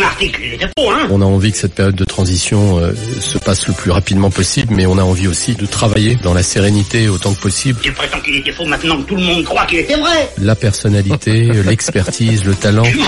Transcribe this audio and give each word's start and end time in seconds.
faux, 0.00 0.90
hein 0.90 1.08
On 1.10 1.22
a 1.22 1.24
envie 1.24 1.52
que 1.52 1.58
cette 1.58 1.74
période 1.74 1.94
de 1.94 2.04
transition 2.04 2.78
euh, 2.78 2.92
se 3.20 3.38
passe 3.38 3.66
le 3.66 3.74
plus 3.74 3.90
rapidement 3.90 4.30
possible, 4.30 4.74
mais 4.74 4.86
on 4.86 4.98
a 4.98 5.02
envie 5.02 5.28
aussi 5.28 5.54
de 5.54 5.66
travailler 5.66 6.16
dans 6.22 6.34
la 6.34 6.42
sérénité 6.42 7.08
autant 7.08 7.34
que 7.34 7.40
possible. 7.40 7.80
Tu 7.82 7.92
prétends 7.92 8.20
qu'il 8.20 8.36
était 8.36 8.52
faux 8.52 8.64
maintenant 8.64 8.96
que 8.98 9.08
tout 9.08 9.16
le 9.16 9.22
monde 9.22 9.44
croit 9.44 9.66
qu'il 9.66 9.78
était 9.78 9.96
vrai 9.96 10.30
La 10.38 10.54
personnalité, 10.54 11.50
l'expertise, 11.64 12.44
le 12.44 12.54
talent. 12.54 12.84
Tu 12.84 12.96
mens 12.98 13.04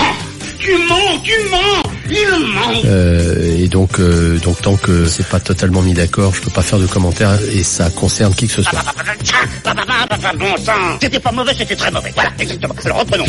Tu 0.59 0.71
mens 0.87 1.21
Tu 1.23 1.33
mens 1.49 1.89
Il 2.09 2.45
ment 2.53 2.81
Euh, 2.85 3.57
et 3.63 3.67
donc, 3.67 3.99
euh, 3.99 4.37
donc 4.39 4.61
tant 4.61 4.75
que 4.75 5.05
c'est 5.07 5.27
pas 5.27 5.39
totalement 5.39 5.81
mis 5.81 5.93
d'accord, 5.93 6.33
je 6.33 6.41
peux 6.41 6.51
pas 6.51 6.61
faire 6.61 6.79
de 6.79 6.87
commentaires 6.87 7.37
et 7.53 7.63
ça 7.63 7.89
concerne 7.89 8.33
qui 8.33 8.47
que 8.47 8.53
ce 8.53 8.63
soit. 8.63 8.83
Bon 10.37 10.55
C'était 11.01 11.19
pas 11.19 11.31
mauvais, 11.31 11.53
c'était 11.57 11.75
très 11.75 11.91
mauvais. 11.91 12.11
Voilà, 12.15 12.31
exactement. 12.39 12.75
Alors 12.85 12.99
reprenons. 12.99 13.25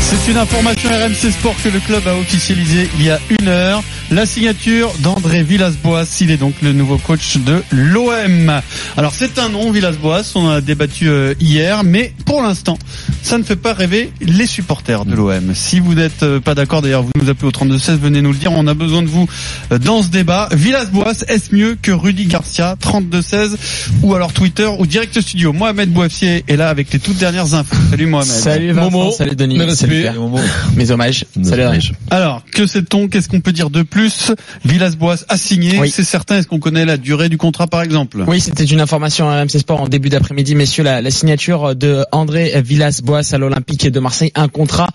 C'est 0.00 0.30
une 0.32 0.38
information 0.38 0.88
RMC 0.90 1.30
Sport 1.30 1.56
que 1.62 1.68
le 1.68 1.78
club 1.80 2.06
a 2.08 2.16
officialisé 2.16 2.88
il 2.98 3.04
y 3.04 3.10
a 3.10 3.18
une 3.38 3.48
heure. 3.48 3.82
La 4.10 4.26
signature 4.26 4.92
d'André 5.00 5.44
Villas-Boas, 5.44 6.16
il 6.20 6.32
est 6.32 6.36
donc 6.36 6.54
le 6.62 6.72
nouveau 6.72 6.98
coach 6.98 7.36
de 7.36 7.62
l'OM. 7.70 8.60
Alors 8.96 9.12
c'est 9.14 9.38
un 9.38 9.48
nom, 9.48 9.70
Villas-Boas, 9.70 10.32
on 10.34 10.48
a 10.48 10.60
débattu 10.60 11.08
euh, 11.08 11.34
hier, 11.38 11.84
mais 11.84 12.12
pour 12.24 12.42
l'instant, 12.42 12.76
ça 13.22 13.38
ne 13.38 13.44
fait 13.44 13.56
pas 13.56 13.72
rêver 13.72 14.10
les 14.20 14.46
supporters 14.46 15.04
de 15.04 15.14
l'OM. 15.14 15.54
Si 15.54 15.78
vous 15.78 15.94
n'êtes 15.94 16.24
euh, 16.24 16.40
pas 16.40 16.56
d'accord, 16.56 16.82
d'ailleurs, 16.82 17.04
vous 17.04 17.12
nous 17.20 17.28
appelez 17.28 17.46
au 17.46 17.52
32-16, 17.52 17.98
venez 17.98 18.20
nous 18.20 18.32
le 18.32 18.38
dire, 18.38 18.50
on 18.52 18.66
a 18.66 18.74
besoin 18.74 19.02
de 19.02 19.08
vous 19.08 19.28
euh, 19.70 19.78
dans 19.78 20.02
ce 20.02 20.08
débat. 20.08 20.48
Villas-Boas, 20.50 21.24
est-ce 21.28 21.54
mieux 21.54 21.78
que 21.80 21.92
Rudy 21.92 22.24
Garcia, 22.24 22.76
32-16, 22.82 23.56
ou 24.02 24.14
alors 24.14 24.32
Twitter, 24.32 24.68
ou 24.78 24.86
Direct 24.86 25.20
Studio 25.20 25.52
Mohamed 25.52 25.92
Bouafier 25.92 26.42
est 26.48 26.56
là 26.56 26.68
avec 26.68 26.92
les 26.92 26.98
toutes 26.98 27.18
dernières 27.18 27.54
infos. 27.54 27.76
Salut 27.90 28.06
Mohamed. 28.06 28.28
Salut 28.30 28.72
Vincent, 28.72 28.90
Momo. 28.90 29.12
salut 29.12 29.36
Denis, 29.36 29.76
salut 29.76 29.89
Mes 30.76 30.90
hommages. 30.90 31.24
Salut. 31.42 31.62
Alors, 32.10 32.42
que 32.52 32.66
sait-on? 32.66 33.08
Qu'est-ce 33.08 33.28
qu'on 33.28 33.40
peut 33.40 33.52
dire 33.52 33.70
de 33.70 33.82
plus? 33.82 34.32
Villas-Boas 34.64 35.24
a 35.28 35.36
signé, 35.36 35.78
Oui. 35.78 35.90
c'est 35.90 36.04
certain. 36.04 36.38
Est-ce 36.38 36.46
qu'on 36.46 36.58
connaît 36.58 36.84
la 36.84 36.96
durée 36.96 37.28
du 37.28 37.36
contrat, 37.38 37.66
par 37.66 37.82
exemple? 37.82 38.24
Oui, 38.26 38.40
c'était 38.40 38.64
une 38.64 38.80
information 38.80 39.28
à 39.28 39.40
RMC 39.40 39.58
Sport 39.58 39.80
en 39.82 39.88
début 39.88 40.08
d'après-midi, 40.08 40.54
messieurs, 40.54 40.84
la, 40.84 41.02
la 41.02 41.10
signature 41.10 41.74
de 41.74 42.04
André 42.12 42.60
Villas-Boas 42.62 43.22
à 43.32 43.38
l'Olympique 43.38 43.86
de 43.88 44.00
Marseille, 44.00 44.32
un 44.34 44.48
contrat, 44.48 44.88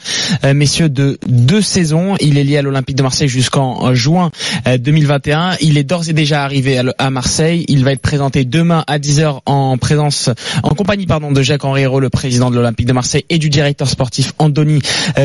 euh, 0.43 0.53
messieurs, 0.53 0.89
de 0.89 1.17
deux 1.27 1.61
saisons. 1.61 2.15
Il 2.21 2.37
est 2.37 2.43
lié 2.43 2.57
à 2.57 2.61
l'Olympique 2.61 2.95
de 2.95 3.03
Marseille 3.03 3.27
jusqu'en 3.27 3.87
euh, 3.89 3.93
juin 3.93 4.31
euh, 4.67 4.77
2021. 4.77 5.57
Il 5.61 5.77
est 5.77 5.83
d'ores 5.83 6.09
et 6.09 6.13
déjà 6.13 6.43
arrivé 6.43 6.77
à, 6.77 6.83
le- 6.83 6.93
à 6.97 7.09
Marseille. 7.09 7.65
Il 7.67 7.83
va 7.83 7.91
être 7.91 8.01
présenté 8.01 8.45
demain 8.45 8.83
à 8.87 8.99
10h 8.99 9.39
en 9.45 9.77
présence, 9.77 10.29
en 10.63 10.69
compagnie, 10.75 11.05
pardon, 11.05 11.31
de 11.31 11.41
Jacques-Henri 11.41 11.81
Hérault, 11.83 11.99
le 11.99 12.09
président 12.09 12.49
de 12.51 12.55
l'Olympique 12.55 12.85
de 12.87 12.93
Marseille, 12.93 13.25
et 13.29 13.37
du 13.37 13.49
directeur 13.49 13.89
sportif 13.89 14.33
Andoni 14.39 14.77
euh, 14.77 14.79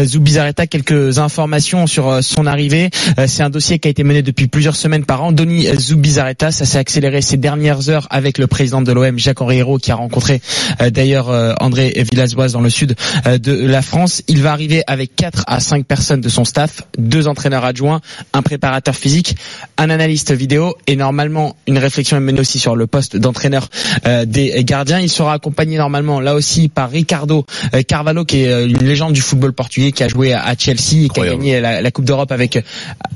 Zubizarreta. 0.05 0.67
Quelques 0.67 1.19
informations 1.19 1.87
sur 1.87 2.09
euh, 2.09 2.21
son 2.23 2.47
arrivée. 2.47 2.91
Euh, 3.19 3.27
C'est 3.27 3.43
un 3.43 3.51
dossier 3.51 3.79
qui 3.79 3.89
a 3.89 3.91
été 3.91 4.05
mené 4.05 4.23
depuis 4.23 4.47
plusieurs 4.47 4.77
semaines 4.77 5.05
par 5.05 5.23
Andoni 5.23 5.67
Zubizarreta. 5.77 6.51
Ça 6.51 6.65
s'est 6.65 6.79
accéléré 6.79 7.23
ces 7.23 7.37
dernières 7.37 7.89
heures 7.89 8.07
avec 8.11 8.39
le 8.39 8.47
président 8.47 8.83
de 8.83 8.93
l'OM, 8.93 9.19
Jacques-Henri 9.19 9.59
Hérault, 9.59 9.79
qui 9.79 9.91
a 9.91 9.95
rencontré 9.95 10.41
euh, 10.81 10.91
d'ailleurs 10.91 11.31
euh, 11.31 11.55
André 11.61 11.93
Villas-Boas 12.11 12.49
dans 12.49 12.61
le 12.61 12.71
sud 12.71 12.97
euh, 13.27 13.39
de 13.39 13.53
la 13.53 13.83
France. 13.83 14.23
Il 14.29 14.43
va 14.43 14.53
arriver 14.53 14.83
avec 14.87 15.15
4 15.17 15.45
à 15.47 15.61
5 15.61 15.87
personnes 15.87 16.21
de 16.21 16.29
son 16.29 16.45
staff, 16.45 16.83
deux 16.99 17.29
entraîneurs 17.29 17.65
adjoints, 17.65 18.01
un 18.33 18.43
préparateur 18.43 18.95
physique, 18.95 19.37
un 19.77 19.91
analyste 19.91 20.33
vidéo 20.33 20.75
et 20.87 20.97
normalement 20.97 21.57
une 21.67 21.79
réflexion 21.79 22.17
est 22.17 22.21
menée 22.21 22.41
aussi 22.41 22.59
sur 22.59 22.77
le 22.77 22.87
poste 22.87 23.17
d'entraîneur 23.17 23.69
euh, 24.07 24.25
des 24.25 24.65
gardiens. 24.65 25.01
Il 25.01 25.09
sera 25.09 25.35
accompagné 25.35 25.79
normalement 25.79 26.21
là 26.21 26.35
aussi 26.35 26.69
par 26.69 26.91
Ricardo 26.91 27.47
euh, 27.75 27.83
Carvalho 27.83 28.25
qui 28.25 28.43
est 28.43 28.49
euh, 28.49 28.67
une 28.67 28.85
légende 28.85 29.13
du 29.13 29.21
football 29.21 29.50
portugais 29.53 29.93
qui 29.93 30.03
a 30.03 30.09
joué 30.09 30.33
à 30.33 30.55
Chelsea 30.59 31.05
et 31.05 31.09
qui 31.09 31.21
a 31.21 31.25
gagné 31.27 31.61
la, 31.61 31.81
la 31.83 31.91
Coupe 31.91 32.05
d'Europe 32.05 32.33
avec 32.33 32.57
euh, 32.57 32.63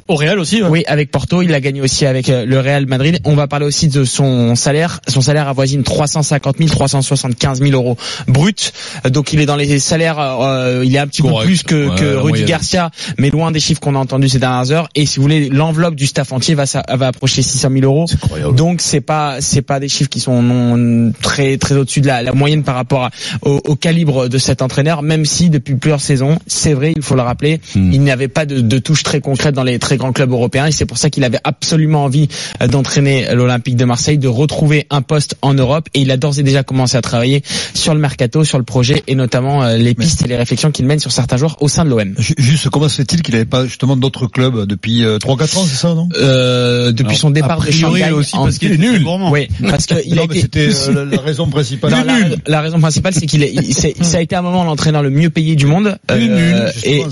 Au 0.08 0.14
Real 0.16 0.38
aussi. 0.38 0.62
ouais. 0.62 0.68
oui, 0.68 0.84
avec 0.86 1.10
Porto, 1.10 1.42
il 1.42 1.52
a 1.54 1.60
gagné 1.60 1.80
aussi 1.80 2.06
avec 2.06 2.28
euh, 2.28 2.44
le 2.44 2.60
Real 2.60 2.86
Madrid. 2.86 3.18
On 3.24 3.34
va 3.34 3.46
parler 3.46 3.66
aussi 3.66 3.88
de 3.88 4.04
son 4.04 4.54
salaire. 4.54 5.00
Son 5.08 5.20
salaire 5.20 5.48
avoisine 5.48 5.82
350 5.82 6.56
000, 6.58 6.68
375 6.70 7.60
000 7.60 7.72
euros 7.72 7.96
brut. 8.28 8.72
Donc 9.10 9.32
il 9.32 9.40
est 9.40 9.46
dans 9.46 9.56
les 9.56 9.78
salaires, 9.78 10.18
euh, 10.18 10.82
il 10.84 10.94
est 10.94 10.98
un 10.98 11.06
petit 11.06 11.22
Correct. 11.22 11.38
peu 11.40 11.44
plus 11.46 11.62
que, 11.62 11.88
Ouais, 11.88 11.96
que 11.98 12.04
la 12.04 12.20
Rudy. 12.20 12.44
Garcia, 12.44 12.90
mais 13.18 13.30
loin 13.30 13.50
des 13.50 13.60
chiffres 13.60 13.80
qu'on 13.80 13.94
a 13.94 13.98
entendus 13.98 14.28
ces 14.30 14.38
dernières 14.38 14.70
heures. 14.70 14.88
Et 14.94 15.06
si 15.06 15.16
vous 15.16 15.22
voulez, 15.22 15.48
l'enveloppe 15.48 15.94
du 15.94 16.06
staff 16.06 16.32
entier 16.32 16.54
va, 16.54 16.64
va 16.94 17.06
approcher 17.08 17.42
600 17.42 17.68
000 17.72 17.84
euros. 17.84 18.06
Donc 18.52 18.80
c'est 18.80 19.00
pas 19.00 19.40
c'est 19.40 19.62
pas 19.62 19.80
des 19.80 19.88
chiffres 19.88 20.10
qui 20.10 20.20
sont 20.20 20.42
non 20.42 21.12
très 21.22 21.56
très 21.58 21.74
au-dessus 21.76 22.00
de 22.00 22.06
la, 22.06 22.22
la 22.22 22.32
moyenne 22.32 22.62
par 22.62 22.74
rapport 22.74 23.04
à- 23.04 23.10
au, 23.42 23.60
au 23.64 23.76
calibre 23.76 24.28
de 24.28 24.38
cet 24.38 24.62
entraîneur. 24.62 25.02
Même 25.02 25.24
si 25.24 25.50
depuis 25.50 25.74
plusieurs 25.74 26.00
saisons, 26.00 26.23
c'est 26.46 26.72
vrai, 26.74 26.92
il 26.96 27.02
faut 27.02 27.14
le 27.14 27.22
rappeler, 27.22 27.60
Hmm. 27.74 27.92
il 27.92 28.02
n'avait 28.04 28.28
pas 28.28 28.46
de, 28.46 28.60
de 28.60 28.78
touche 28.78 29.02
très 29.02 29.20
concrète 29.20 29.54
dans 29.54 29.62
les 29.62 29.78
très 29.78 29.96
grands 29.96 30.12
clubs 30.12 30.30
européens. 30.30 30.66
Et 30.66 30.72
c'est 30.72 30.86
pour 30.86 30.98
ça 30.98 31.10
qu'il 31.10 31.24
avait 31.24 31.38
absolument 31.44 32.04
envie 32.04 32.28
euh, 32.62 32.66
d'entraîner 32.68 33.26
l'Olympique 33.34 33.76
de 33.76 33.84
Marseille, 33.84 34.18
de 34.18 34.28
retrouver 34.28 34.86
un 34.90 35.02
poste 35.02 35.36
en 35.42 35.54
Europe. 35.54 35.88
Et 35.94 36.00
il 36.00 36.10
a 36.10 36.16
d'ores 36.16 36.38
et 36.38 36.42
déjà 36.42 36.62
commencé 36.62 36.96
à 36.96 37.02
travailler 37.02 37.42
sur 37.74 37.94
le 37.94 38.00
mercato, 38.00 38.44
sur 38.44 38.58
le 38.58 38.64
projet 38.64 39.02
et 39.06 39.14
notamment 39.14 39.62
euh, 39.64 39.76
les 39.76 39.94
pistes 39.94 40.22
et 40.24 40.28
les 40.28 40.36
réflexions 40.36 40.70
qu'il 40.70 40.86
mène 40.86 40.98
sur 40.98 41.12
certains 41.12 41.36
joueurs 41.36 41.56
au 41.62 41.68
sein 41.68 41.84
de 41.84 41.90
l'OM. 41.90 42.14
Ju- 42.18 42.34
Juste, 42.38 42.68
comment 42.70 42.88
se 42.88 42.96
fait-il 42.96 43.22
qu'il 43.22 43.34
n'avait 43.34 43.44
pas 43.44 43.64
justement 43.66 43.96
d'autres 43.96 44.26
clubs 44.26 44.66
depuis 44.66 45.04
euh, 45.04 45.18
3-4 45.18 45.58
ans, 45.58 45.64
c'est 45.66 45.74
ça, 45.76 45.94
non? 45.94 46.08
Euh, 46.16 46.92
depuis 46.92 47.08
Alors, 47.10 47.18
son 47.18 47.30
départ 47.30 47.62
a 47.62 47.66
de 47.66 47.70
Shanghai 47.70 48.10
aussi 48.10 48.36
en- 48.36 48.44
parce 48.44 48.58
qu'il 48.58 48.72
est 48.72 48.78
nul. 48.78 49.04
Oui, 49.30 49.48
parce 49.68 49.86
qu'il 49.86 49.96
a 50.18 50.22
Non, 50.22 50.26
mais 50.28 50.38
été 50.38 50.70
c'était 50.70 50.90
euh, 50.90 51.04
la, 51.10 51.20
raison 51.20 51.46
principale. 51.48 51.90
Non, 51.90 52.04
la, 52.04 52.14
la 52.46 52.60
raison 52.60 52.80
principale, 52.80 53.14
c'est 53.14 53.26
qu'il 53.26 53.42
il- 53.42 53.74
ça 53.74 54.18
a 54.18 54.20
été 54.20 54.34
à 54.34 54.40
un 54.40 54.42
moment 54.42 54.64
l'entraîneur 54.64 55.02
le 55.02 55.10
mieux 55.10 55.30
payé 55.30 55.56
du 55.56 55.66
monde. 55.66 55.96
Nul, 56.16 56.54
Euh, 56.54 56.70
et, 56.84 57.02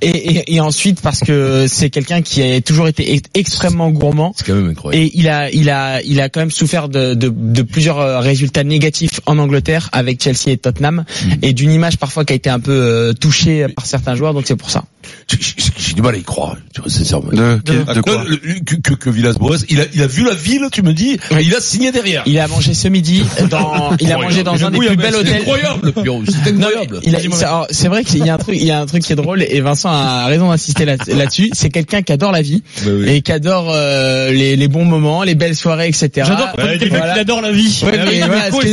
et, 0.00 0.08
et, 0.08 0.54
et 0.54 0.60
ensuite 0.60 1.00
parce 1.00 1.20
que 1.20 1.66
c'est 1.68 1.90
quelqu'un 1.90 2.22
qui 2.22 2.42
a 2.42 2.60
toujours 2.60 2.88
été 2.88 3.12
ex- 3.14 3.28
extrêmement 3.34 3.90
gourmand. 3.90 4.32
C'est 4.36 4.46
quand 4.46 4.54
même 4.54 4.68
incroyable. 4.70 5.04
Et 5.04 5.10
il 5.14 5.28
a, 5.28 5.50
il 5.50 5.70
a, 5.70 6.00
il 6.02 6.20
a 6.20 6.28
quand 6.28 6.40
même 6.40 6.50
souffert 6.50 6.88
de, 6.88 7.14
de, 7.14 7.28
de 7.34 7.62
plusieurs 7.62 7.98
euh, 7.98 8.20
résultats 8.20 8.64
négatifs 8.64 9.20
en 9.26 9.38
Angleterre 9.38 9.88
avec 9.92 10.22
Chelsea 10.22 10.48
et 10.48 10.56
Tottenham 10.56 11.04
Mm. 11.24 11.30
et 11.42 11.52
d'une 11.52 11.72
image 11.72 11.96
parfois 11.98 12.24
qui 12.24 12.32
a 12.32 12.36
été 12.36 12.48
un 12.50 12.60
peu 12.60 12.72
euh, 12.72 13.12
touchée 13.12 13.66
par 13.68 13.86
certains 13.86 14.14
joueurs. 14.14 14.34
Donc 14.34 14.44
c'est 14.46 14.56
pour 14.56 14.70
ça. 14.70 14.84
J'ai- 15.28 15.94
du 15.94 16.02
mal 16.02 16.14
à 16.14 16.18
y 16.18 16.22
croire, 16.22 16.56
tu 16.74 16.80
vois, 16.80 16.90
sincèrement. 16.90 17.30
De, 17.30 17.60
de, 17.64 17.94
de 17.94 18.00
quoi 18.00 18.24
Le- 18.28 18.36
que, 18.60 18.76
que, 18.76 18.94
que 18.94 19.10
Villas-Boas, 19.10 19.58
il 19.68 19.80
a, 19.80 19.84
il 19.94 20.02
a 20.02 20.06
vu 20.06 20.24
la 20.24 20.34
ville, 20.34 20.66
tu 20.70 20.82
me 20.82 20.92
dis, 20.92 21.18
Oui. 21.30 21.38
et 21.40 21.44
il 21.44 21.54
a 21.54 21.60
signé 21.60 21.92
derrière. 21.92 22.22
Il 22.26 22.38
a 22.38 22.46
mangé 22.46 22.74
ce 22.74 22.88
midi 22.88 23.22
dans, 23.50 23.96
il 24.00 24.12
a 24.12 24.18
mangé 24.18 24.42
dans 24.42 24.62
un 24.64 24.70
des 24.70 24.78
plus 24.78 24.96
bels 24.96 25.10
C'est 25.12 25.16
hôtels. 25.18 25.34
incroyable, 25.36 25.92
c'est 25.94 26.52
Non, 26.52 26.66
incroyable. 26.68 27.00
il 27.04 27.16
a- 27.16 27.66
c'est 27.70 27.88
vrai 27.88 28.04
qu'il 28.04 28.24
y 28.24 28.28
a 28.28 28.34
un 28.34 28.38
truc, 28.38 28.56
il 28.58 28.64
y 28.66 28.70
a 28.70 28.80
un 28.80 28.86
truc 28.86 29.02
qui 29.02 29.12
est 29.12 29.16
drôle 29.16 29.42
et 29.42 29.60
Vincent 29.60 29.90
a 29.90 30.26
raison 30.26 30.50
d'insister 30.50 30.84
là- 30.84 30.96
là-dessus. 31.06 31.50
c'est 31.52 31.70
quelqu'un 31.70 32.02
qui 32.02 32.12
adore 32.12 32.32
la 32.32 32.42
vie 32.42 32.62
Bah 32.84 32.90
oui. 32.94 33.08
et 33.10 33.22
qui 33.22 33.32
adore 33.32 33.70
euh, 33.72 34.30
les, 34.30 34.56
les 34.56 34.68
bons 34.68 34.84
moments, 34.84 35.22
les 35.24 35.34
belles 35.34 35.56
soirées, 35.56 35.88
etc. 35.88 36.10
J'adore 36.28 36.52
quelqu'un 36.54 36.88
voilà. 36.88 37.14
qui 37.14 37.20
adore 37.20 37.40
la 37.40 37.52
vie. 37.52 37.70
Ce 37.70 37.84
que 37.84 37.90
il 37.90 38.00
je 38.00 38.04
veux 38.04 38.20
sera 38.20 38.28
dire, 38.28 38.28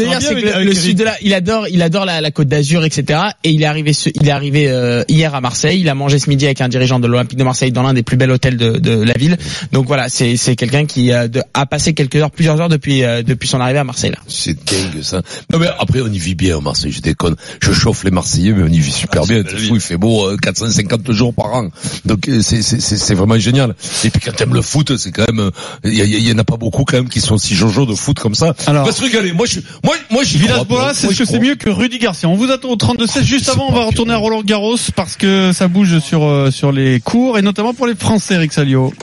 bien 0.09 0.19
c'est 0.19 0.27
que 0.27 0.31
avec- 0.31 0.43
le, 0.43 0.53
avec 0.53 0.65
le 0.65 0.71
Eric. 0.73 0.81
sud 0.83 0.97
de 0.97 1.03
la, 1.03 1.15
il 1.21 1.33
adore, 1.33 1.67
il 1.69 1.81
adore 1.81 2.05
la, 2.05 2.21
la 2.21 2.31
Côte 2.31 2.47
d'Azur, 2.47 2.83
etc. 2.85 3.19
Et 3.43 3.51
il 3.51 3.61
est 3.61 3.65
arrivé, 3.65 3.93
ce- 3.93 4.09
il 4.13 4.27
est 4.27 4.31
arrivé 4.31 4.67
euh, 4.69 5.03
hier 5.07 5.33
à 5.33 5.41
Marseille. 5.41 5.79
Il 5.81 5.89
a 5.89 5.95
mangé 5.95 6.14
ce 6.19 6.29
midi 6.29 6.45
avec 6.45 6.61
un 6.61 6.67
dirigeant 6.69 6.99
de 6.99 7.07
l'Olympique 7.07 7.37
de 7.37 7.43
Marseille 7.43 7.71
dans 7.71 7.83
l'un 7.83 7.93
des 7.93 8.03
plus 8.03 8.17
bels 8.17 8.31
hôtels 8.31 8.57
de, 8.57 8.77
de 8.77 9.01
la 9.03 9.13
ville. 9.13 9.37
Donc 9.71 9.85
voilà, 9.87 10.09
c'est 10.09 10.37
c'est 10.37 10.55
quelqu'un 10.55 10.85
qui 10.85 11.11
a, 11.11 11.27
de- 11.27 11.41
a 11.53 11.65
passé 11.65 11.93
quelques 11.93 12.15
heures, 12.17 12.31
plusieurs 12.31 12.59
heures 12.61 12.69
depuis 12.69 13.03
euh, 13.03 13.23
depuis 13.23 13.47
son 13.47 13.59
arrivée 13.61 13.79
à 13.79 13.83
Marseille 13.83 14.11
là. 14.11 14.17
C'est 14.27 14.53
dingue 14.53 15.01
ça. 15.01 15.21
Non 15.51 15.59
mais 15.59 15.67
après 15.79 16.01
on 16.01 16.07
y 16.07 16.17
vit 16.19 16.35
bien 16.35 16.57
à 16.57 16.61
Marseille, 16.61 16.91
je 16.91 17.01
déconne. 17.01 17.35
Je 17.61 17.71
chauffe 17.73 18.03
les 18.03 18.11
Marseillais 18.11 18.51
mais 18.51 18.63
on 18.63 18.67
y 18.73 18.79
vit 18.79 18.91
super 18.91 19.21
Ah, 19.23 19.27
bien. 19.27 19.43
c'est 19.43 19.49
C'est 19.55 19.61
la 19.61 19.67
fou, 19.69 19.75
il 19.75 19.81
fait 19.81 19.97
beau 19.97 20.27
euh, 20.27 20.37
450 20.37 21.11
jours 21.11 21.33
par 21.33 21.53
an. 21.53 21.69
Donc 22.05 22.27
euh, 22.29 22.41
c'est 22.41 22.61
c'est 22.61 22.79
c'est 22.81 22.97
c'est 22.97 23.13
vraiment 23.15 23.37
génial. 23.39 23.75
Et 24.03 24.09
puis 24.09 24.21
quand 24.21 24.31
t'aimes 24.35 24.53
le 24.53 24.61
foot, 24.61 24.97
c'est 24.97 25.11
quand 25.11 25.25
même 25.27 25.39
euh, 25.39 25.51
il 25.83 25.93
y, 25.93 26.01
a- 26.01 26.05
il 26.05 26.27
y 26.27 26.31
en 26.31 26.37
a 26.37 26.43
pas 26.43 26.57
beaucoup 26.57 26.83
quand 26.83 26.97
même 26.97 27.09
qui 27.09 27.21
sont 27.21 27.37
si 27.37 27.55
jojo 27.55 27.85
de 27.85 27.95
foot 27.95 28.19
comme 28.19 28.35
ça. 28.35 28.53
Alors- 28.67 28.83
on 28.83 28.87
va 28.87 28.91
se 28.91 29.01
régaler. 29.01 29.31
Moi 29.31 29.45
je 29.47 29.59
moi 29.83 29.95
moi 30.11 30.23
j'y. 30.23 30.37
Villas-Boas, 30.37 30.93
c'est 30.93 31.39
mieux 31.39 31.55
que 31.55 31.69
Rudy 31.69 31.97
Garcia? 31.99 32.27
On 32.29 32.35
vous 32.35 32.51
attend 32.51 32.69
au 32.69 32.75
32-16. 32.75 33.23
Juste 33.23 33.39
Je 33.39 33.45
sais 33.45 33.51
avant, 33.51 33.67
on 33.69 33.73
va 33.73 33.85
retourner 33.85 34.13
à. 34.13 34.17
Roland 34.17 34.41
Garros 34.43 34.77
parce 34.95 35.15
que 35.15 35.51
ça 35.53 35.67
bouge 35.67 35.99
sur 36.05 36.23
euh, 36.23 36.51
sur 36.51 36.71
les 36.71 36.99
cours 36.99 37.39
et 37.39 37.41
notamment 37.41 37.73
pour 37.73 37.87
les 37.87 37.95
Français, 37.95 38.35
Eric 38.35 38.53
Salio. 38.53 38.93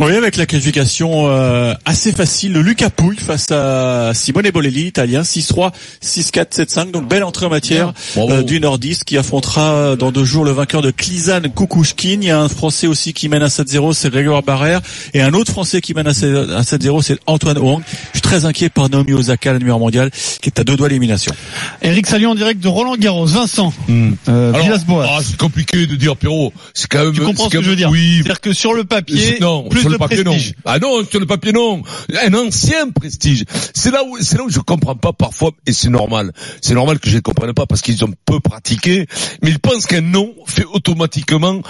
Oui, 0.00 0.16
avec 0.16 0.36
la 0.36 0.44
qualification 0.44 1.28
euh, 1.28 1.72
assez 1.84 2.12
facile 2.12 2.52
de 2.52 2.58
Lucas 2.60 2.90
Pouille 2.90 3.16
face 3.16 3.50
à 3.52 4.10
Simone 4.12 4.50
Bolelli, 4.50 4.86
italien, 4.88 5.22
6-3, 5.22 5.70
6-4, 6.04 6.56
7-5. 6.66 6.90
Donc 6.90 7.08
belle 7.08 7.22
entrée 7.22 7.46
en 7.46 7.50
matière 7.50 7.92
euh, 8.16 8.42
du 8.42 8.58
nordiste 8.60 9.04
qui 9.04 9.16
affrontera 9.16 9.94
dans 9.96 10.10
deux 10.10 10.24
jours 10.24 10.44
le 10.44 10.50
vainqueur 10.50 10.82
de 10.82 10.90
Klizan 10.90 11.42
Kukushkin. 11.54 12.18
Il 12.20 12.24
y 12.24 12.30
a 12.30 12.40
un 12.40 12.48
Français 12.48 12.86
aussi 12.88 13.12
qui 13.12 13.28
mène 13.28 13.42
à 13.42 13.46
7-0, 13.48 13.92
c'est 13.94 14.10
Grégoire 14.10 14.42
Barrère. 14.42 14.80
Et 15.14 15.22
un 15.22 15.32
autre 15.32 15.52
Français 15.52 15.80
qui 15.80 15.94
mène 15.94 16.08
à 16.08 16.12
7-0, 16.12 17.02
c'est 17.02 17.18
Antoine 17.26 17.58
Hong. 17.58 17.82
Je 18.12 18.18
suis 18.18 18.22
très 18.22 18.44
inquiet 18.46 18.68
par 18.70 18.90
Naomi 18.90 19.12
Osaka, 19.12 19.52
la 19.52 19.58
numéro 19.60 19.78
mondiale, 19.78 20.10
qui 20.42 20.48
est 20.48 20.58
à 20.58 20.64
deux 20.64 20.76
doigts 20.76 20.88
d'élimination. 20.88 21.32
Eric 21.82 22.06
Salio 22.08 22.30
en 22.30 22.34
direct 22.34 22.60
de 22.60 22.68
Roland 22.68 22.96
Garros. 22.96 23.26
Vincent, 23.26 23.72
Hmm. 23.88 24.12
euh, 24.28 24.52
Alors, 24.52 24.64
Villas-Boas. 24.66 25.06
ah, 25.08 25.20
c'est 25.22 25.36
compliqué 25.36 25.86
de 25.86 25.94
dire 25.94 26.16
Pierrot. 26.16 26.52
C'est 26.74 26.88
quand 26.88 27.04
même. 27.04 27.12
tu 27.12 27.20
comprends 27.20 27.44
ce 27.44 27.50
que 27.50 27.62
je 27.62 27.70
veux 27.70 27.76
dire 27.76 27.90
Oui. 27.90 28.14
C'est-à-dire 28.16 28.40
que 28.40 28.52
sur 28.52 28.74
le 28.74 28.84
papier, 28.84 29.38
non, 29.40 29.68
plus 29.68 29.83
sur 29.84 29.90
le 29.90 29.98
papier 29.98 30.24
prestige. 30.24 30.54
non. 30.56 30.62
Ah 30.64 30.78
non, 30.78 31.04
sur 31.04 31.20
le 31.20 31.26
papier 31.26 31.52
non. 31.52 31.82
Un 32.26 32.34
ancien 32.34 32.90
prestige. 32.90 33.44
C'est 33.74 33.90
là 33.90 34.02
où 34.04 34.16
c'est 34.20 34.36
là 34.36 34.44
où 34.44 34.50
je 34.50 34.60
comprends 34.60 34.96
pas 34.96 35.12
parfois 35.12 35.52
et 35.66 35.72
c'est 35.72 35.90
normal. 35.90 36.32
C'est 36.60 36.74
normal 36.74 36.98
que 36.98 37.10
je 37.10 37.16
ne 37.16 37.20
comprenne 37.20 37.52
pas 37.52 37.66
parce 37.66 37.82
qu'ils 37.82 38.04
ont 38.04 38.12
peu 38.24 38.40
pratiqué, 38.40 39.06
mais 39.42 39.50
ils 39.50 39.58
pensent 39.60 39.86
qu'un 39.86 40.00
nom 40.00 40.34
fait 40.46 40.64
automatiquement 40.64 41.60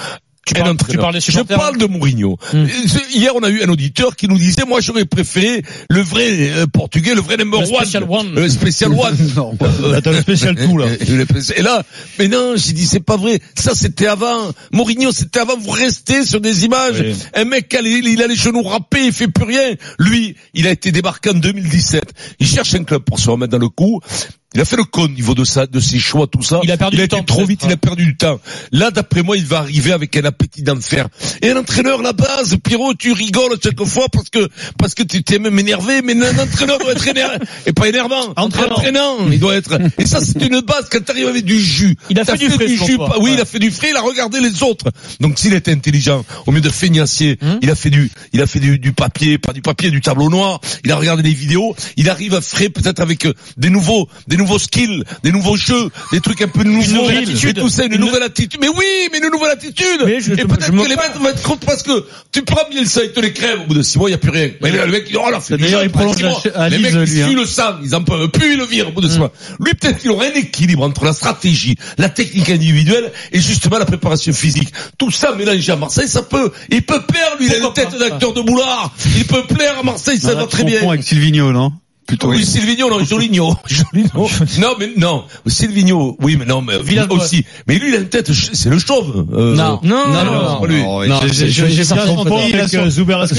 parles- 0.52 0.76
tu 0.90 0.98
parles 0.98 1.14
des 1.14 1.20
Je 1.20 1.40
parle 1.40 1.78
de 1.78 1.86
Mourinho. 1.86 2.36
Hmm. 2.52 2.56
Euh, 2.56 2.68
Hier, 3.14 3.32
on 3.34 3.42
a 3.42 3.48
eu 3.48 3.62
un 3.62 3.68
auditeur 3.68 4.14
qui 4.16 4.28
nous 4.28 4.36
disait, 4.36 4.64
moi, 4.68 4.80
j'aurais 4.82 5.06
préféré 5.06 5.62
le 5.88 6.00
vrai 6.02 6.50
euh, 6.50 6.66
portugais, 6.66 7.14
le 7.14 7.22
vrai 7.22 7.38
number 7.38 7.60
Le 7.62 7.66
one. 7.68 7.74
special 7.76 8.04
one. 8.08 8.34
Le 8.34 8.48
special 8.50 8.92
one. 8.98 9.16
Non, 9.36 9.56
le 10.12 10.20
spécial 10.20 10.54
tout, 10.56 10.76
là. 10.76 10.86
Et 11.56 11.62
là, 11.62 11.82
mais 12.18 12.28
non, 12.28 12.54
j'ai 12.56 12.72
dit 12.72 12.84
c'est 12.86 13.00
pas 13.00 13.16
vrai. 13.16 13.40
Ça 13.54 13.74
c'était 13.74 14.06
avant. 14.06 14.50
Mourinho 14.72 15.12
c'était 15.12 15.40
avant. 15.40 15.56
Vous 15.56 15.70
restez 15.70 16.24
sur 16.26 16.40
des 16.40 16.64
images. 16.64 17.00
Oui. 17.00 17.14
Un 17.34 17.44
mec 17.44 17.74
il, 17.80 18.06
il 18.08 18.22
a 18.22 18.26
les 18.26 18.34
genoux 18.36 18.62
râpés, 18.62 19.06
il 19.06 19.12
fait 19.12 19.28
plus 19.28 19.44
rien. 19.44 19.74
Lui, 19.98 20.36
il 20.52 20.66
a 20.66 20.70
été 20.70 20.92
débarqué 20.92 21.30
en 21.30 21.34
2017. 21.34 22.02
Il 22.40 22.46
cherche 22.46 22.74
un 22.74 22.84
club 22.84 23.02
pour 23.02 23.18
se 23.18 23.30
remettre 23.30 23.52
dans 23.52 23.58
le 23.58 23.68
coup. 23.68 24.00
Il 24.54 24.60
a 24.60 24.64
fait 24.64 24.76
le 24.76 24.84
con 24.84 25.02
au 25.04 25.08
niveau 25.08 25.34
de 25.34 25.44
ça, 25.44 25.66
de 25.66 25.80
ses 25.80 25.98
choix, 25.98 26.26
tout 26.26 26.42
ça. 26.42 26.60
Il 26.62 26.70
a 26.70 26.76
perdu 26.76 26.96
il 26.96 26.98
du 27.00 27.04
été 27.04 27.16
temps, 27.16 27.22
trop 27.24 27.44
vite, 27.44 27.62
il 27.66 27.72
a 27.72 27.76
perdu 27.76 28.04
du 28.04 28.16
temps. 28.16 28.40
Là, 28.72 28.90
d'après 28.90 29.22
moi, 29.22 29.36
il 29.36 29.44
va 29.44 29.58
arriver 29.58 29.92
avec 29.92 30.16
un 30.16 30.24
appétit 30.24 30.62
d'enfer. 30.62 31.08
Et 31.42 31.50
un 31.50 31.56
entraîneur, 31.56 32.02
la 32.02 32.12
base, 32.12 32.56
Pierrot, 32.62 32.94
tu 32.94 33.12
rigoles 33.12 33.56
chaque 33.62 33.82
fois 33.84 34.06
parce 34.12 34.30
que, 34.30 34.48
parce 34.78 34.94
que 34.94 35.02
tu 35.02 35.22
t'es 35.24 35.38
même 35.38 35.58
énervé, 35.58 36.02
mais 36.02 36.12
un 36.14 36.38
entraîneur 36.38 36.78
doit 36.78 36.92
être 36.92 37.08
énervé, 37.08 37.36
et 37.66 37.72
pas 37.72 37.88
énervant. 37.88 38.32
Entraînant. 38.36 38.74
Entraînant, 38.76 39.16
il 39.30 39.40
doit 39.40 39.56
être. 39.56 39.78
Et 39.98 40.06
ça, 40.06 40.20
c'est 40.20 40.40
une 40.42 40.60
base 40.60 40.88
quand 40.90 41.04
t'arrives 41.04 41.26
avec 41.28 41.44
du 41.44 41.58
jus. 41.60 41.96
Il 42.10 42.20
a 42.20 42.24
fait 42.24 42.36
du 42.38 42.48
frais, 42.50 42.68
jus. 42.68 42.96
Oui, 43.18 43.22
Ouais. 43.24 43.32
il 43.34 43.40
a 43.40 43.44
fait 43.44 43.58
du 43.58 43.70
frais, 43.72 43.88
il 43.90 43.96
a 43.96 44.02
regardé 44.02 44.40
les 44.40 44.62
autres. 44.62 44.86
Donc 45.20 45.38
s'il 45.38 45.52
était 45.54 45.72
intelligent, 45.72 46.24
au 46.46 46.52
mieux 46.52 46.60
de 46.60 46.70
feignassier, 46.70 47.38
Hum. 47.42 47.58
il 47.62 47.70
a 47.70 47.74
fait 47.74 47.90
du, 47.90 48.10
il 48.32 48.40
a 48.40 48.46
fait 48.46 48.60
du, 48.60 48.78
du 48.78 48.92
papier, 48.92 49.38
pas 49.38 49.52
du 49.52 49.62
papier, 49.62 49.90
du 49.90 50.00
tableau 50.00 50.30
noir. 50.30 50.60
Il 50.84 50.92
a 50.92 50.96
regardé 50.96 51.22
des 51.24 51.32
vidéos. 51.34 51.74
Il 51.96 52.08
arrive 52.08 52.40
frais, 52.40 52.68
peut-être 52.68 53.00
avec 53.00 53.26
euh, 53.26 53.32
des 53.56 53.70
nouveaux, 53.70 54.08
des 54.28 54.36
nouveaux 54.36 54.43
skills, 54.58 55.02
des 55.22 55.32
nouveaux 55.32 55.56
jeux, 55.56 55.90
des 56.12 56.20
trucs 56.20 56.40
un 56.42 56.48
peu 56.48 56.62
nouveaux. 56.64 57.10
Et 57.10 57.18
attitude. 57.18 57.58
tout 57.58 57.68
ça, 57.68 57.84
une, 57.84 57.94
Une- 57.94 58.00
nouvelle 58.00 58.22
attitude. 58.22 58.60
Mais 58.60 58.68
oui, 58.68 58.84
mais 59.12 59.18
une 59.18 59.30
nouvelle 59.30 59.50
attitude. 59.52 60.02
Mais 60.04 60.20
je- 60.20 60.32
et 60.32 60.36
peut-être 60.44 60.70
que 60.70 60.88
les 60.88 60.96
mecs 60.96 61.14
vont 61.18 61.28
être 61.28 61.42
contre 61.42 61.66
parce 61.66 61.82
que 61.82 62.04
tu 62.32 62.42
prends 62.42 62.68
Bielsa, 62.70 63.04
il 63.04 63.12
te 63.12 63.20
les 63.20 63.32
crève. 63.32 63.60
Au 63.62 63.66
bout 63.66 63.74
de 63.74 63.82
six 63.82 63.98
mois, 63.98 64.08
il 64.08 64.12
n'y 64.12 64.16
a 64.16 64.18
plus 64.18 64.30
rien. 64.30 64.50
Mais 64.60 64.70
le 64.70 64.86
mec, 64.86 65.10
oh 65.14 65.30
là, 65.30 65.40
fait 65.40 65.58
jeu, 65.58 65.78
il 65.82 65.90
prolonge 65.90 66.16
Les 66.70 66.78
mecs, 66.78 66.92
ils 66.92 67.22
hein. 67.22 67.28
suent 67.28 67.34
le 67.36 67.46
sang, 67.46 67.76
ils 67.82 67.94
en 67.94 68.02
peuvent 68.02 68.28
plus, 68.28 68.52
ils 68.52 68.58
le 68.58 68.64
virent 68.66 68.88
au 68.88 68.92
bout 68.92 69.00
de 69.00 69.08
six 69.08 69.18
mois. 69.18 69.32
Lui, 69.60 69.74
peut-être 69.74 69.98
qu'il 69.98 70.10
aurait 70.10 70.32
un 70.32 70.38
équilibre 70.38 70.82
entre 70.82 71.04
la 71.04 71.12
stratégie, 71.12 71.76
la 71.98 72.08
technique 72.08 72.50
individuelle 72.50 73.12
et 73.32 73.40
justement 73.40 73.78
la 73.78 73.84
préparation 73.84 74.32
physique. 74.32 74.68
Tout 74.98 75.10
ça 75.10 75.34
mélangé 75.34 75.72
à 75.72 75.76
Marseille, 75.76 76.08
ça 76.08 76.22
peut, 76.22 76.50
il 76.70 76.82
peut 76.82 77.02
plaire, 77.06 77.36
lui, 77.38 77.46
il 77.46 77.54
a 77.54 77.58
une 77.58 77.72
tête 77.72 77.96
d'acteur 77.98 78.32
de 78.32 78.40
boulard. 78.40 78.94
Il 79.16 79.24
peut 79.26 79.44
plaire 79.46 79.78
à 79.78 79.82
Marseille, 79.82 80.18
ça 80.18 80.34
va 80.34 80.46
très 80.46 80.64
bien. 80.64 80.88
avec 80.88 81.04
non? 81.52 81.72
Plutôt, 82.06 82.28
Oui. 82.28 82.44
Silvino, 82.44 82.88
non, 82.90 83.02
Joligno. 83.04 83.56
Joligno. 83.66 84.28
Non, 84.60 84.74
mais 84.78 84.90
non. 84.96 85.24
Silvino, 85.46 86.16
oui, 86.20 86.36
mais 86.38 86.44
non, 86.44 86.60
mais 86.62 86.74
aussi. 87.14 87.44
Mais 87.66 87.78
lui, 87.78 87.88
il 87.88 87.94
a 87.94 87.98
une 87.98 88.08
tête, 88.08 88.30
c'est 88.32 88.68
le 88.68 88.78
chauve. 88.78 89.26
euh, 89.32 89.54
Non, 89.54 89.80
Non, 89.82 90.06
non, 90.08 90.24
non, 91.08 91.20
J'ai- 91.32 91.84
ça 91.84 91.96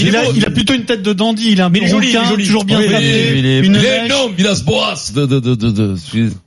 Il 0.01 0.15
a, 0.15 0.23
beau. 0.23 0.31
il 0.35 0.45
a 0.45 0.49
plutôt 0.49 0.73
une 0.73 0.85
tête 0.85 1.03
de 1.03 1.13
dandy, 1.13 1.51
il 1.51 1.61
a 1.61 1.65
un 1.67 1.69
Mais 1.69 1.87
joli, 1.87 2.11
toujours 2.37 2.65
bien 2.65 2.81
frappé, 2.81 3.33
il 3.37 3.45
est- 3.45 4.05
énorme, 4.05 4.33
Villas-Boas 4.35 5.11
de, 5.13 5.25
de, 5.25 5.39
de, 5.39 5.55
de, 5.55 5.69
de, 5.71 5.95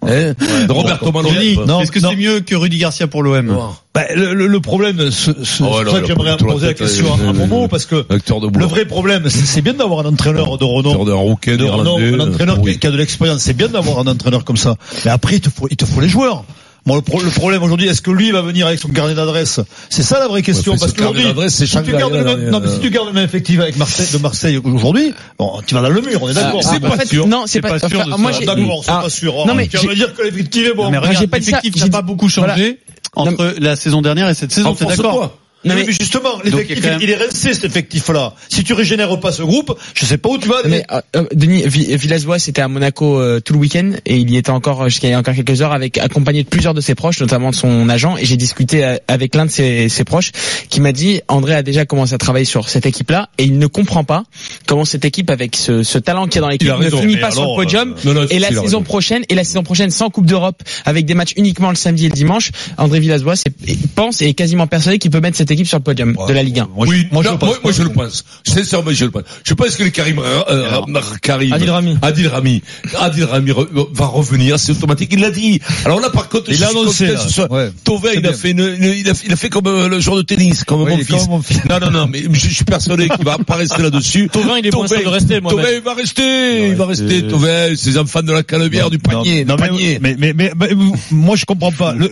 hein, 0.02 0.34
de 0.66 0.72
Roberto 0.72 1.12
Non, 1.66 1.80
est-ce 1.80 1.92
que 1.92 2.00
c'est 2.00 2.16
mieux 2.16 2.40
que 2.40 2.54
Rudy 2.56 2.78
Garcia 2.78 3.06
pour 3.06 3.22
l'OM 3.22 3.56
Bah, 3.98 4.04
le, 4.14 4.32
le- 4.32 4.46
le 4.46 4.60
problème, 4.60 5.10
ce, 5.10 5.32
ce, 5.42 5.62
Oh, 5.64 5.74
c'est 5.78 5.84
non, 5.84 5.90
ça 5.92 5.98
que 5.98 6.04
a 6.04 6.06
j'aimerais 6.06 6.36
poser 6.36 6.66
la 6.68 6.74
question 6.74 7.06
euh, 7.20 7.30
à 7.30 7.32
Momo, 7.32 7.66
parce 7.66 7.84
que 7.84 7.96
de 7.96 8.58
le 8.58 8.64
vrai 8.66 8.84
problème, 8.84 9.24
c'est 9.28 9.44
c'est 9.44 9.60
bien 9.60 9.72
d'avoir 9.74 10.06
un 10.06 10.10
entraîneur 10.10 10.56
de 10.56 10.64
renom. 10.64 11.04
D'un 11.04 11.14
rouquin 11.14 11.56
de 11.56 11.64
renom, 11.64 11.96
un 11.98 12.20
entraîneur 12.20 12.56
qui- 12.60 12.62
oui. 12.62 12.78
qui 12.78 12.86
a 12.86 12.92
de 12.92 12.96
l'expérience. 12.96 13.40
C'est 13.42 13.56
bien 13.56 13.66
d'avoir 13.66 13.98
un 13.98 14.06
entraîneur 14.06 14.44
comme 14.44 14.56
ça. 14.56 14.76
Mais 15.04 15.10
après, 15.10 15.34
il 15.36 15.40
te 15.40 15.50
faut, 15.50 15.66
il 15.68 15.76
te 15.76 15.84
faut 15.84 16.00
les 16.00 16.08
joueurs. 16.08 16.44
Moi, 16.86 16.96
le, 16.96 17.02
pro- 17.02 17.20
le 17.20 17.28
problème 17.30 17.62
aujourd'hui, 17.64 17.88
est-ce 17.88 18.00
que 18.00 18.10
lui 18.12 18.30
va 18.30 18.40
venir 18.40 18.66
avec 18.68 18.78
son 18.78 18.88
carnet 18.88 19.14
d'adresse? 19.14 19.60
C'est 19.90 20.04
ça 20.04 20.20
la 20.20 20.28
vraie 20.28 20.42
question. 20.42 20.72
Ouais, 20.74 20.78
parce 20.78 20.92
c'est 21.48 21.66
si 21.66 21.72
chaque 21.72 21.84
tu 21.84 21.90
gardes 21.90 22.12
le 22.14 22.18
gars, 22.24 22.36
même, 22.36 22.44
là, 22.46 22.50
non, 22.52 22.60
mais 22.60 22.68
euh, 22.68 22.74
si 22.74 22.80
tu 22.80 22.90
gardes 22.90 23.08
le 23.08 23.12
même 23.12 23.24
effectif 23.24 23.60
avec 23.60 23.76
Marseille, 23.76 24.06
de 24.12 24.18
Marseille 24.18 24.60
aujourd'hui, 24.62 25.12
bon, 25.38 25.60
tu 25.66 25.74
vas 25.74 25.82
dans 25.82 25.90
le 25.90 26.00
mur, 26.00 26.22
on 26.22 26.28
est 26.30 26.34
d'accord. 26.34 26.62
c'est 26.62 26.76
En 26.76 26.88
pas 26.88 26.96
fait, 26.98 27.06
sûr. 27.08 27.26
non, 27.26 27.42
c'est 27.46 27.54
C'est 27.54 27.60
pas, 27.60 27.78
pas 27.78 27.88
sûr 27.88 27.98
enfin, 28.00 28.04
de 28.16 28.22
moi 28.22 28.30
D'accord, 28.30 28.84
c'est 28.84 28.90
Ah, 28.90 29.00
pas 29.02 29.10
sûr. 29.10 29.34
non, 29.46 29.54
mais 29.54 29.66
tu 29.66 29.76
vas 29.76 29.82
me 29.82 29.94
dire 29.96 30.14
que 30.14 30.22
l'effectif 30.22 30.66
est 30.68 30.72
bon. 30.74 30.90
Non, 30.90 31.00
mais 31.02 31.14
j'ai 31.18 31.26
pas 31.26 31.40
dit 31.40 31.46
ça, 31.46 31.58
l'effectif 31.62 31.82
n'a 31.84 31.90
pas 31.90 32.02
beaucoup 32.02 32.28
changé 32.28 32.78
entre 33.18 33.54
la 33.58 33.76
saison 33.76 34.02
dernière 34.02 34.28
et 34.28 34.34
cette 34.34 34.52
saison, 34.52 34.74
t'es 34.74 34.84
d'accord 34.84 35.38
Non, 35.64 35.74
mais, 35.74 35.84
mais- 35.84 35.92
justement, 35.92 36.40
l'effectif, 36.44 36.82
même- 36.84 37.00
il 37.02 37.10
est 37.10 37.16
resté 37.16 37.52
cet 37.52 37.64
effectif-là. 37.64 38.34
Si 38.48 38.62
tu 38.62 38.74
régénères 38.74 39.18
pas 39.18 39.32
ce 39.32 39.42
groupe, 39.42 39.76
je 39.94 40.04
sais 40.06 40.16
pas 40.18 40.28
où 40.28 40.38
tu 40.38 40.48
vas. 40.48 40.58
Mais 40.66 40.84
euh, 40.92 41.00
euh, 41.16 41.24
Denis 41.34 41.62
Vi- 41.66 41.96
Villas-Boas 41.96 42.36
était 42.46 42.62
à 42.62 42.68
Monaco 42.68 43.18
euh, 43.20 43.40
tout 43.40 43.54
le 43.54 43.58
week-end 43.58 43.90
et 44.06 44.16
il 44.18 44.30
y 44.30 44.36
était 44.36 44.50
encore 44.50 44.82
euh, 44.82 44.88
jusqu'à 44.88 45.08
il 45.08 45.10
y 45.10 45.14
a 45.14 45.18
encore 45.18 45.34
quelques 45.34 45.60
heures 45.60 45.72
avec 45.72 45.98
accompagné 45.98 46.44
de 46.44 46.48
plusieurs 46.48 46.74
de 46.74 46.80
ses 46.80 46.94
proches, 46.94 47.20
notamment 47.20 47.50
de 47.50 47.56
son 47.56 47.88
agent. 47.88 48.16
Et 48.18 48.24
j'ai 48.24 48.36
discuté 48.36 48.84
euh, 48.84 48.96
avec 49.08 49.34
l'un 49.34 49.46
de 49.46 49.50
ses, 49.50 49.88
ses 49.88 50.04
proches 50.04 50.30
qui 50.70 50.80
m'a 50.80 50.92
dit 50.92 51.20
André 51.28 51.54
a 51.54 51.62
déjà 51.64 51.84
commencé 51.86 52.14
à 52.14 52.18
travailler 52.18 52.44
sur 52.44 52.68
cette 52.68 52.86
équipe-là 52.86 53.28
et 53.38 53.44
il 53.44 53.58
ne 53.58 53.66
comprend 53.66 54.04
pas 54.04 54.22
comment 54.66 54.84
cette 54.84 55.04
équipe 55.04 55.28
avec 55.30 55.56
ce, 55.56 55.82
ce 55.82 55.98
talent 55.98 56.26
qu'il 56.26 56.36
y 56.36 56.38
a 56.38 56.42
dans 56.42 56.48
l'équipe 56.50 56.68
ne 56.68 56.74
raison, 56.74 57.00
finit 57.00 57.16
pas 57.16 57.30
sur 57.32 57.40
alors, 57.42 57.58
le 57.58 57.64
podium. 57.64 57.94
Non, 58.04 58.14
non, 58.14 58.26
Et 58.30 58.38
la 58.38 58.48
saison 58.48 58.62
raison. 58.62 58.82
prochaine, 58.82 59.24
et 59.28 59.34
la 59.34 59.42
saison 59.44 59.64
prochaine 59.64 59.90
sans 59.90 60.08
Coupe 60.10 60.26
d'Europe, 60.26 60.62
avec 60.84 61.04
des 61.04 61.14
matchs 61.14 61.32
uniquement 61.36 61.70
le 61.70 61.76
samedi 61.76 62.06
et 62.06 62.08
le 62.10 62.14
dimanche, 62.14 62.52
André 62.76 63.00
Villas-Boas 63.00 63.42
est- 63.44 63.70
est- 63.70 63.88
pense 63.94 64.22
et 64.22 64.28
est 64.28 64.34
quasiment 64.34 64.66
persuadé 64.68 64.98
qu'il 64.98 65.10
peut 65.10 65.20
mettre 65.20 65.36
cette 65.36 65.47
équipe 65.50 65.66
sur 65.66 65.78
le 65.78 65.82
podium 65.82 66.16
de 66.28 66.32
la 66.32 66.42
Ligue 66.42 66.60
1. 66.60 66.68
Moi, 66.74 66.86
je- 66.86 66.90
oui, 66.92 67.06
moi, 67.10 67.22
je 67.22 67.28
non, 67.28 67.34
le 67.34 67.38
pense 67.38 67.48
moi, 67.48 67.56
pas. 67.56 67.62
moi, 67.64 67.72
je 67.72 67.82
le 67.82 67.88
pense. 67.90 68.24
Sincèrement, 68.46 68.90
je 68.92 69.04
le 69.04 69.10
pense. 69.10 69.22
Je 69.44 69.54
pense 69.54 69.76
que 69.76 69.82
les 69.84 69.90
Karim, 69.90 70.18
euh, 70.18 70.80
Karim, 71.22 71.52
Adil 71.52 71.70
Rami. 71.70 71.98
Adil 72.02 72.28
Rami, 72.28 72.62
Adil 72.98 73.24
Rami 73.24 73.50
re- 73.50 73.88
va 73.92 74.06
revenir, 74.06 74.58
c'est 74.58 74.72
automatique. 74.72 75.10
Il 75.12 75.20
l'a 75.20 75.30
dit. 75.30 75.60
Alors 75.84 76.00
là, 76.00 76.10
par 76.10 76.28
contre, 76.28 76.44
Il 76.48 76.54
je 76.56 76.64
suis 76.64 76.64
annoncé, 76.64 77.06
Ouais. 77.50 77.70
C'est 77.86 78.14
il 78.18 78.26
a 78.26 78.32
fait 78.32 78.50
une, 78.50 78.60
une- 78.60 78.94
il 78.96 79.08
a, 79.08 79.12
il 79.24 79.32
a 79.32 79.36
fait 79.36 79.48
comme 79.48 79.66
euh, 79.66 79.88
le 79.88 80.00
joueur 80.00 80.16
de 80.16 80.22
tennis, 80.22 80.64
comme 80.64 80.82
Oui, 80.82 80.90
mon 80.90 80.98
fils. 80.98 81.08
comme 81.22 81.28
mon 81.30 81.42
fils. 81.42 81.60
Non, 81.68 81.78
non, 81.80 81.90
non, 81.90 82.06
mais 82.06 82.22
je, 82.32 82.48
je 82.48 82.54
suis 82.54 82.64
persuadé 82.64 83.08
qu'il 83.08 83.24
va 83.24 83.38
pas 83.38 83.56
rester 83.56 83.82
là-dessus. 83.82 84.28
Thauvin, 84.32 84.58
il 84.58 84.66
est 84.66 84.70
bon, 84.70 84.84
Thauvin- 84.84 85.02
de 85.02 85.08
rester, 85.08 85.40
moi. 85.40 85.52
Thauvin, 85.52 85.68
il 85.74 85.80
va 85.80 85.94
rester, 85.94 86.68
il 86.68 86.74
va 86.74 86.86
rester, 86.86 87.26
Thauvin, 87.26 87.74
ses 87.76 87.98
enfants 87.98 88.22
de 88.22 88.32
la 88.32 88.42
Canebière, 88.42 88.90
du 88.90 88.98
panier, 88.98 89.44
Non, 89.44 89.56
du 89.56 89.62
mais, 89.62 89.68
panier. 89.68 89.98
mais, 90.00 90.16
mais, 90.18 90.32
mais, 90.34 90.52
mais, 90.58 90.70
moi, 91.10 91.36
je 91.36 91.44
comprends 91.44 91.72
pas. 91.72 91.92
Le, 91.94 92.10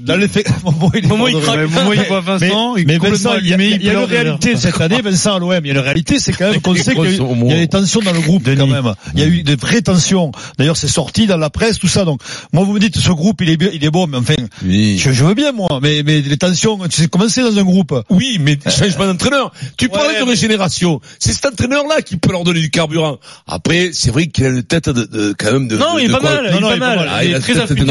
dans 0.00 0.16
l'effet, 0.16 0.42
Momo, 0.64 0.90
il 0.94 1.04
est 1.04 1.08
Momo, 1.08 1.28
il 1.28 1.38
craque. 1.40 1.58
Mais 1.58 1.66
Momo, 1.66 1.92
il 1.92 2.00
voit 2.08 2.20
Vincent, 2.20 2.76
il 2.76 2.82
est 2.82 2.84
mais 2.86 2.98
Vincent, 2.98 3.36
il 3.38 3.46
y 3.48 3.52
a, 3.52 3.54
allumé, 3.56 3.76
il 3.78 3.84
y 3.84 3.90
a 3.90 3.92
une 3.92 3.98
réalité 4.04 4.56
cette 4.56 4.80
année, 4.80 5.02
Vincent, 5.02 5.34
à 5.36 5.38
l'OM. 5.38 5.52
Il 5.62 5.66
y 5.66 5.70
a 5.70 5.74
une 5.74 5.78
réalité, 5.80 6.18
c'est 6.18 6.32
quand 6.32 6.50
même 6.50 6.60
qu'on 6.62 6.74
sait 6.74 6.94
qu'il 6.94 7.04
y, 7.04 7.06
a 7.06 7.10
il 7.10 7.56
des 7.56 7.68
tensions 7.68 8.00
dans 8.00 8.12
le 8.12 8.20
groupe, 8.20 8.44
quand 8.56 8.66
même. 8.66 8.94
Il 9.14 9.20
y 9.20 9.22
a 9.22 9.26
eu 9.26 9.42
des 9.42 9.54
vraies 9.54 9.82
tensions. 9.82 10.32
D'ailleurs, 10.58 10.78
c'est 10.78 10.88
sorti 10.88 11.26
dans 11.26 11.36
la 11.36 11.50
presse, 11.50 11.78
tout 11.78 11.88
ça. 11.88 12.04
Donc, 12.06 12.20
moi, 12.54 12.64
vous 12.64 12.72
me 12.72 12.80
dites, 12.80 12.96
ce 12.96 13.10
groupe, 13.10 13.42
il 13.42 13.50
est 13.50 13.58
il 13.74 13.84
est 13.84 13.90
bon, 13.90 14.06
mais 14.06 14.16
enfin, 14.16 14.34
Oui. 14.64 14.96
je, 14.98 15.12
je 15.12 15.24
veux 15.24 15.34
bien, 15.34 15.52
moi. 15.52 15.68
Mais, 15.82 16.02
mais 16.04 16.22
les 16.22 16.36
tensions, 16.38 16.78
tu 16.88 17.02
sais 17.02 17.08
comment 17.08 17.28
c'est 17.28 17.42
dans 17.42 17.58
un 17.58 17.62
groupe? 17.64 17.94
Oui, 18.08 18.38
mais 18.40 18.58
changement 18.70 19.04
d'entraîneur. 19.06 19.52
Tu 19.76 19.90
parlais 19.90 20.18
de 20.18 20.24
mais- 20.24 20.30
régénération. 20.30 21.00
C'est 21.18 21.32
cet 21.32 21.44
entraîneur-là 21.46 22.00
qui 22.00 22.16
peut 22.16 22.32
leur 22.32 22.44
donner 22.44 22.60
du 22.60 22.70
carburant. 22.70 23.18
Après, 23.46 23.90
c'est 23.92 24.10
vrai 24.10 24.26
qu'il 24.28 24.46
a 24.46 24.48
une 24.48 24.62
tête 24.62 24.88
de, 24.88 25.04
de- 25.04 25.34
quand 25.38 25.52
même 25.52 25.68
de. 25.68 25.76
Non, 25.76 25.96
de- 25.96 26.00
il 26.00 26.06
est 26.10 26.12
pas 26.12 26.20
mal, 26.20 26.48
il 26.50 26.56
est 26.56 26.60
pas 26.60 26.70
il 26.70 26.76
est 26.76 26.78
pas 26.78 26.96
mal. 26.96 27.08
Ah, 27.12 27.24
Il 27.24 27.30
il 27.30 27.36
est 27.36 27.40
très 27.40 27.58
affûté. 27.58 27.84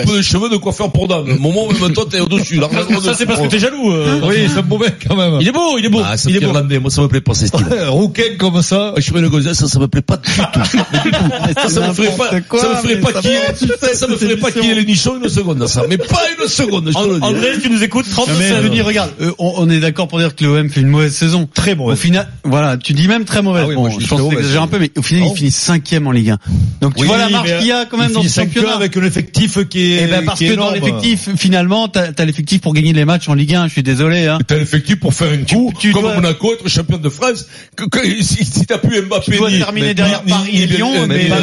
Est- 0.00 0.02
Ah, 0.02 0.02
est 0.02 0.06
beau 0.06 0.10
Coupe 0.12 0.16
de 0.16 0.22
cheveux 0.22 0.48
de 0.48 0.56
coiffeur 0.56 0.90
pour 0.92 1.08
dame. 1.08 1.36
Moment, 1.38 1.68
même 1.68 1.92
toi, 1.92 2.04
t'es 2.10 2.20
au-dessus. 2.20 2.56
Là, 2.56 2.68
Ça, 3.02 3.14
c'est 3.14 3.26
parce 3.26 3.40
que 3.40 3.46
t'es 3.46 3.58
jaloux. 3.58 3.92
euh. 3.92 4.20
Oui, 4.24 4.36
c'est 4.54 4.66
mauvais, 4.66 4.92
quand 5.06 5.16
même. 5.16 5.38
Il 5.40 5.48
est 5.48 5.52
beau, 5.52 5.78
il 5.78 5.84
est 5.86 5.88
beau. 5.88 6.02
Ah, 6.04 6.16
c'est 6.16 6.30
Il 6.30 6.36
est 6.36 6.40
beau. 6.40 6.46
irlandais. 6.48 6.78
Moi, 6.78 6.90
ça 6.90 7.02
me 7.02 7.08
plaît 7.08 7.20
pas, 7.20 7.34
ce 7.34 7.46
style. 7.46 7.66
Rouquin 7.88 8.36
comme 8.38 8.62
ça. 8.62 8.94
Je 8.96 9.02
suis 9.02 9.12
une 9.12 9.28
gonzesse, 9.28 9.58
ça, 9.58 9.68
ça 9.68 9.78
me 9.78 9.88
plaît 9.88 10.02
pas 10.02 10.16
du 10.16 10.30
tout. 10.30 10.40
Ça, 11.60 11.68
ça 11.68 11.88
me 11.88 11.92
ferait 11.92 12.16
pas, 12.16 12.30
ça 12.58 12.68
me 12.68 12.74
ferait 12.76 12.96
pas 13.00 13.12
ça 13.12 13.20
qu'il 13.20 13.30
y 13.30 13.34
va, 13.34 13.40
ait, 13.50 13.54
tu 13.58 13.66
sais, 13.66 13.94
ça 13.94 14.06
me 14.06 14.16
ferait 14.16 14.36
pas 14.36 14.48
une 14.50 15.28
seconde, 15.28 15.66
ça. 15.66 15.82
Mais 15.88 15.98
pas 15.98 16.20
une 16.40 16.48
seconde. 16.48 16.90
André, 17.22 17.48
tu 17.62 17.70
nous 17.70 17.82
écoutes, 17.82 18.06
30 18.10 18.28
Non, 18.28 18.34
mais 18.38 18.62
Denis, 18.62 18.80
regarde, 18.82 19.10
euh, 19.20 19.32
on, 19.38 19.68
est 19.68 19.80
d'accord 19.80 20.08
pour 20.08 20.18
dire 20.18 20.34
que 20.34 20.44
l'OM 20.44 20.68
fait 20.70 20.80
une 20.80 20.88
mauvaise 20.88 21.12
saison. 21.14 21.48
Très 21.52 21.72
Au 21.72 21.76
mauvaise. 21.76 21.98
final, 21.98 22.28
voilà, 22.44 22.76
tu 22.76 22.92
dis 22.92 23.08
même 23.08 23.24
très 23.24 23.42
mauvaise. 23.42 23.62
Ah 23.64 23.68
oui, 23.68 23.74
bon, 23.74 23.82
moi, 23.88 23.90
je 23.98 24.06
pense 24.06 24.20
que 24.20 24.56
un 24.58 24.66
peu, 24.66 24.78
mais 24.78 24.90
au 24.96 25.02
final, 25.02 25.24
Non. 25.24 25.32
il 25.34 25.36
finit 25.38 25.50
cinquième 25.50 26.06
en 26.06 26.12
Ligue 26.12 26.30
1. 26.30 26.38
Donc 26.80 26.94
tu 26.94 27.02
Oui, 27.02 27.06
vois 27.08 27.18
la 27.18 27.28
mais 27.28 27.58
qu'il 27.58 27.66
y 27.66 27.72
a 27.72 27.84
quand 27.86 27.96
même 27.98 28.12
dans 28.12 28.22
ce 28.22 28.28
championnat. 28.28 28.74
avec 28.74 28.96
un 28.96 29.04
effectif 29.04 29.58
qui 29.90 29.96
est, 29.98 30.04
Eh 30.04 30.06
ben 30.06 30.24
parce 30.24 30.38
qui 30.38 30.46
est 30.46 30.50
que 30.50 30.54
dans 30.54 30.72
énorme. 30.74 30.98
l'effectif, 30.98 31.28
finalement, 31.36 31.88
t'as 31.88 32.08
as, 32.16 32.24
l'effectif 32.24 32.60
pour 32.60 32.74
gagner 32.74 32.92
les 32.92 33.04
matchs 33.04 33.28
en 33.28 33.34
Ligue 33.34 33.54
1. 33.54 33.66
Je 33.68 33.72
suis 33.72 33.82
désolé. 33.82 34.26
Hein. 34.26 34.38
T'as 34.46 34.56
l'effectif 34.56 34.96
pour 35.00 35.14
faire 35.14 35.32
une 35.32 35.46
coup, 35.46 35.72
tu 35.78 35.92
comme 35.92 36.02
dois- 36.02 36.14
Monaco, 36.14 36.54
être 36.54 36.68
champion 36.68 36.98
de 36.98 37.08
France. 37.08 37.46
Que, 37.76 37.84
que, 37.84 38.00
si, 38.22 38.44
si 38.44 38.66
t'as 38.66 38.78
pu 38.78 39.00
Mbappé, 39.00 39.32
Tu 39.32 39.38
dois 39.38 39.50
terminer 39.50 39.94
derrière 39.94 40.22
ni- 40.24 40.30
Paris 40.32 40.62
et 40.62 40.66
Lyon, 40.66 40.92
mais 41.08 41.28
ben, 41.28 41.36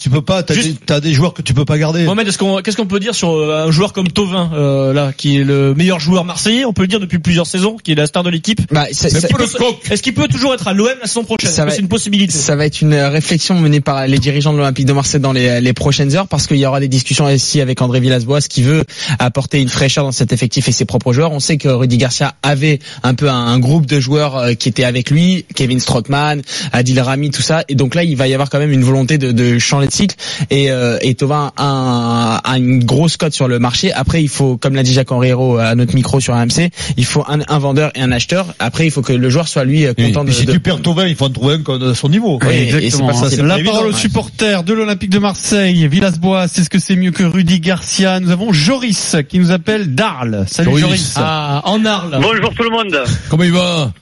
tu 0.00 0.10
peux 0.10 0.22
pas, 0.22 0.42
t'as 0.42 1.00
des, 1.00 1.12
joueurs 1.12 1.34
que 1.34 1.42
tu 1.42 1.54
peux 1.54 1.64
pas 1.64 1.78
garder. 1.78 2.04
Mohamed, 2.04 2.36
qu'on, 2.36 2.60
qu'est-ce 2.62 2.76
qu'on 2.76 2.86
peut 2.86 3.00
dire 3.00 3.14
sur 3.14 3.30
euh, 3.32 3.66
un 3.66 3.70
joueur 3.70 3.92
comme 3.92 4.08
Tovin, 4.10 4.50
euh, 4.54 4.92
là, 4.92 5.12
qui 5.16 5.38
est 5.38 5.44
le 5.44 5.74
meilleur 5.74 6.00
joueur 6.00 6.24
marseillais, 6.24 6.64
on 6.64 6.72
peut 6.72 6.82
le 6.82 6.88
dire 6.88 7.00
depuis 7.00 7.18
plusieurs 7.18 7.46
saisons, 7.46 7.76
qui 7.82 7.92
est 7.92 7.94
la 7.94 8.06
star 8.06 8.22
de 8.22 8.30
l'équipe? 8.30 8.60
Bah. 8.72 8.86
Est-ce 8.90 10.02
qu'il 10.02 10.14
peut 10.14 10.28
toujours 10.28 10.54
être 10.54 10.68
à 10.68 10.72
l'OM 10.72 10.88
la 11.00 11.06
saison 11.06 11.24
prochaine? 11.24 11.50
C'est 11.50 11.78
une 11.80 11.88
possibilité? 11.88 12.32
ça 12.32 12.56
va 12.56 12.66
être 12.66 12.80
une 12.80 12.94
réflexion 12.94 13.58
menée 13.58 13.80
par 13.80 14.06
les 14.06 14.18
dirigeants 14.18 14.52
de 14.52 14.58
l'Olympique 14.58 14.86
de 14.86 14.92
Marseille 14.92 15.20
dans 15.20 15.32
les, 15.32 15.60
les 15.60 15.72
prochaines 15.72 16.14
heures 16.16 16.28
parce 16.28 16.37
parce 16.38 16.46
qu'il 16.46 16.58
y 16.58 16.66
aura 16.66 16.78
des 16.78 16.86
discussions 16.86 17.24
aussi 17.24 17.60
avec 17.60 17.82
André 17.82 17.98
Villas-Boas 17.98 18.42
qui 18.48 18.62
veut 18.62 18.84
apporter 19.18 19.60
une 19.60 19.68
fraîcheur 19.68 20.04
dans 20.04 20.12
cet 20.12 20.32
effectif 20.32 20.68
et 20.68 20.72
ses 20.72 20.84
propres 20.84 21.12
joueurs. 21.12 21.32
On 21.32 21.40
sait 21.40 21.56
que 21.56 21.66
Rudy 21.68 21.96
Garcia 21.98 22.34
avait 22.44 22.78
un 23.02 23.14
peu 23.14 23.28
un, 23.28 23.34
un 23.34 23.58
groupe 23.58 23.86
de 23.86 23.98
joueurs 23.98 24.36
euh, 24.36 24.54
qui 24.54 24.68
étaient 24.68 24.84
avec 24.84 25.10
lui, 25.10 25.44
Kevin 25.56 25.80
Strootman, 25.80 26.42
Adil 26.72 27.00
Rami, 27.00 27.30
tout 27.30 27.42
ça. 27.42 27.64
Et 27.68 27.74
donc 27.74 27.96
là, 27.96 28.04
il 28.04 28.16
va 28.16 28.28
y 28.28 28.34
avoir 28.34 28.50
quand 28.50 28.60
même 28.60 28.70
une 28.70 28.84
volonté 28.84 29.18
de, 29.18 29.32
de 29.32 29.58
changer 29.58 29.88
de 29.88 29.92
cycle. 29.92 30.14
Et, 30.50 30.70
euh, 30.70 30.98
et 31.02 31.16
a, 31.28 31.52
un- 31.56 32.40
a 32.44 32.56
une 32.58 32.84
grosse 32.84 33.16
cote 33.16 33.32
sur 33.34 33.48
le 33.48 33.58
marché. 33.58 33.92
Après, 33.92 34.22
il 34.22 34.28
faut, 34.28 34.56
comme 34.56 34.76
l'a 34.76 34.84
dit 34.84 34.92
Jacques 34.92 35.10
Henriero 35.10 35.56
à 35.58 35.74
notre 35.74 35.96
micro 35.96 36.20
sur 36.20 36.34
AMC, 36.34 36.70
il 36.96 37.04
faut 37.04 37.24
un, 37.26 37.40
un 37.48 37.58
vendeur 37.58 37.90
et 37.96 38.00
un 38.00 38.12
acheteur. 38.12 38.54
Après, 38.60 38.86
il 38.86 38.92
faut 38.92 39.02
que 39.02 39.12
le 39.12 39.28
joueur 39.28 39.48
soit 39.48 39.64
lui 39.64 39.86
euh, 39.86 39.92
content 39.94 40.22
de, 40.22 40.28
Mais 40.28 40.34
si 40.36 40.46
de- 40.46 40.52
tu 40.52 40.60
perds 40.60 40.82
Tovin, 40.82 41.08
il 41.08 41.16
faut 41.16 41.24
en 41.24 41.30
trouver 41.30 41.54
un 41.66 41.90
a 41.90 41.94
son 41.96 42.08
niveau. 42.08 42.38
Oui, 42.46 42.54
et 42.54 42.68
Exactement. 42.68 43.08
pas 43.08 43.28
ça, 43.28 43.42
la 43.42 43.58
parole 43.58 43.88
aux 43.88 43.92
supporters 43.92 44.62
de 44.62 44.72
l'Olympique 44.72 45.10
de 45.10 45.18
Marseille. 45.18 45.88
Villas-Boas, 45.88 46.27
est-ce 46.36 46.68
que 46.70 46.78
c'est 46.78 46.96
mieux 46.96 47.10
que 47.10 47.22
Rudy 47.24 47.60
Garcia 47.60 48.20
Nous 48.20 48.30
avons 48.30 48.52
Joris 48.52 49.16
qui 49.28 49.38
nous 49.38 49.50
appelle 49.50 49.94
Darl. 49.94 50.44
Salut 50.46 50.70
Joris. 50.70 50.82
Joris. 50.82 51.14
Ah, 51.16 51.62
en 51.64 51.84
Arles. 51.84 52.18
Bonjour 52.20 52.54
tout 52.54 52.62
le 52.62 52.70
monde. 52.70 53.02
Comment 53.30 53.44
il 53.44 53.52
va 53.52 53.92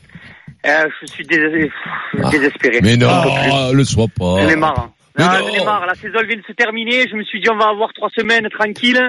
Euh, 0.66 0.88
je 1.00 1.06
suis 1.06 1.24
dés- 1.26 1.38
pff, 1.38 2.30
désespéré. 2.30 2.80
Mais 2.82 2.96
non, 2.96 3.08
plus. 3.22 3.76
le 3.76 3.84
sois 3.84 4.06
pas. 4.08 4.42
J'en 4.42 4.48
ai 4.48 4.56
marre. 4.56 4.90
Mais 5.18 5.24
Ah, 5.26 5.38
non. 5.40 5.46
j'en 5.48 5.54
ai 5.62 5.64
marre. 5.64 5.86
La 5.86 5.94
saison 5.94 6.18
vient 6.26 6.36
de 6.36 6.42
se 6.46 6.52
terminer. 6.52 7.06
Je 7.08 7.14
me 7.16 7.22
suis 7.24 7.40
dit 7.40 7.48
on 7.50 7.56
va 7.56 7.68
avoir 7.68 7.92
trois 7.94 8.10
semaines 8.16 8.48
tranquille. 8.50 9.00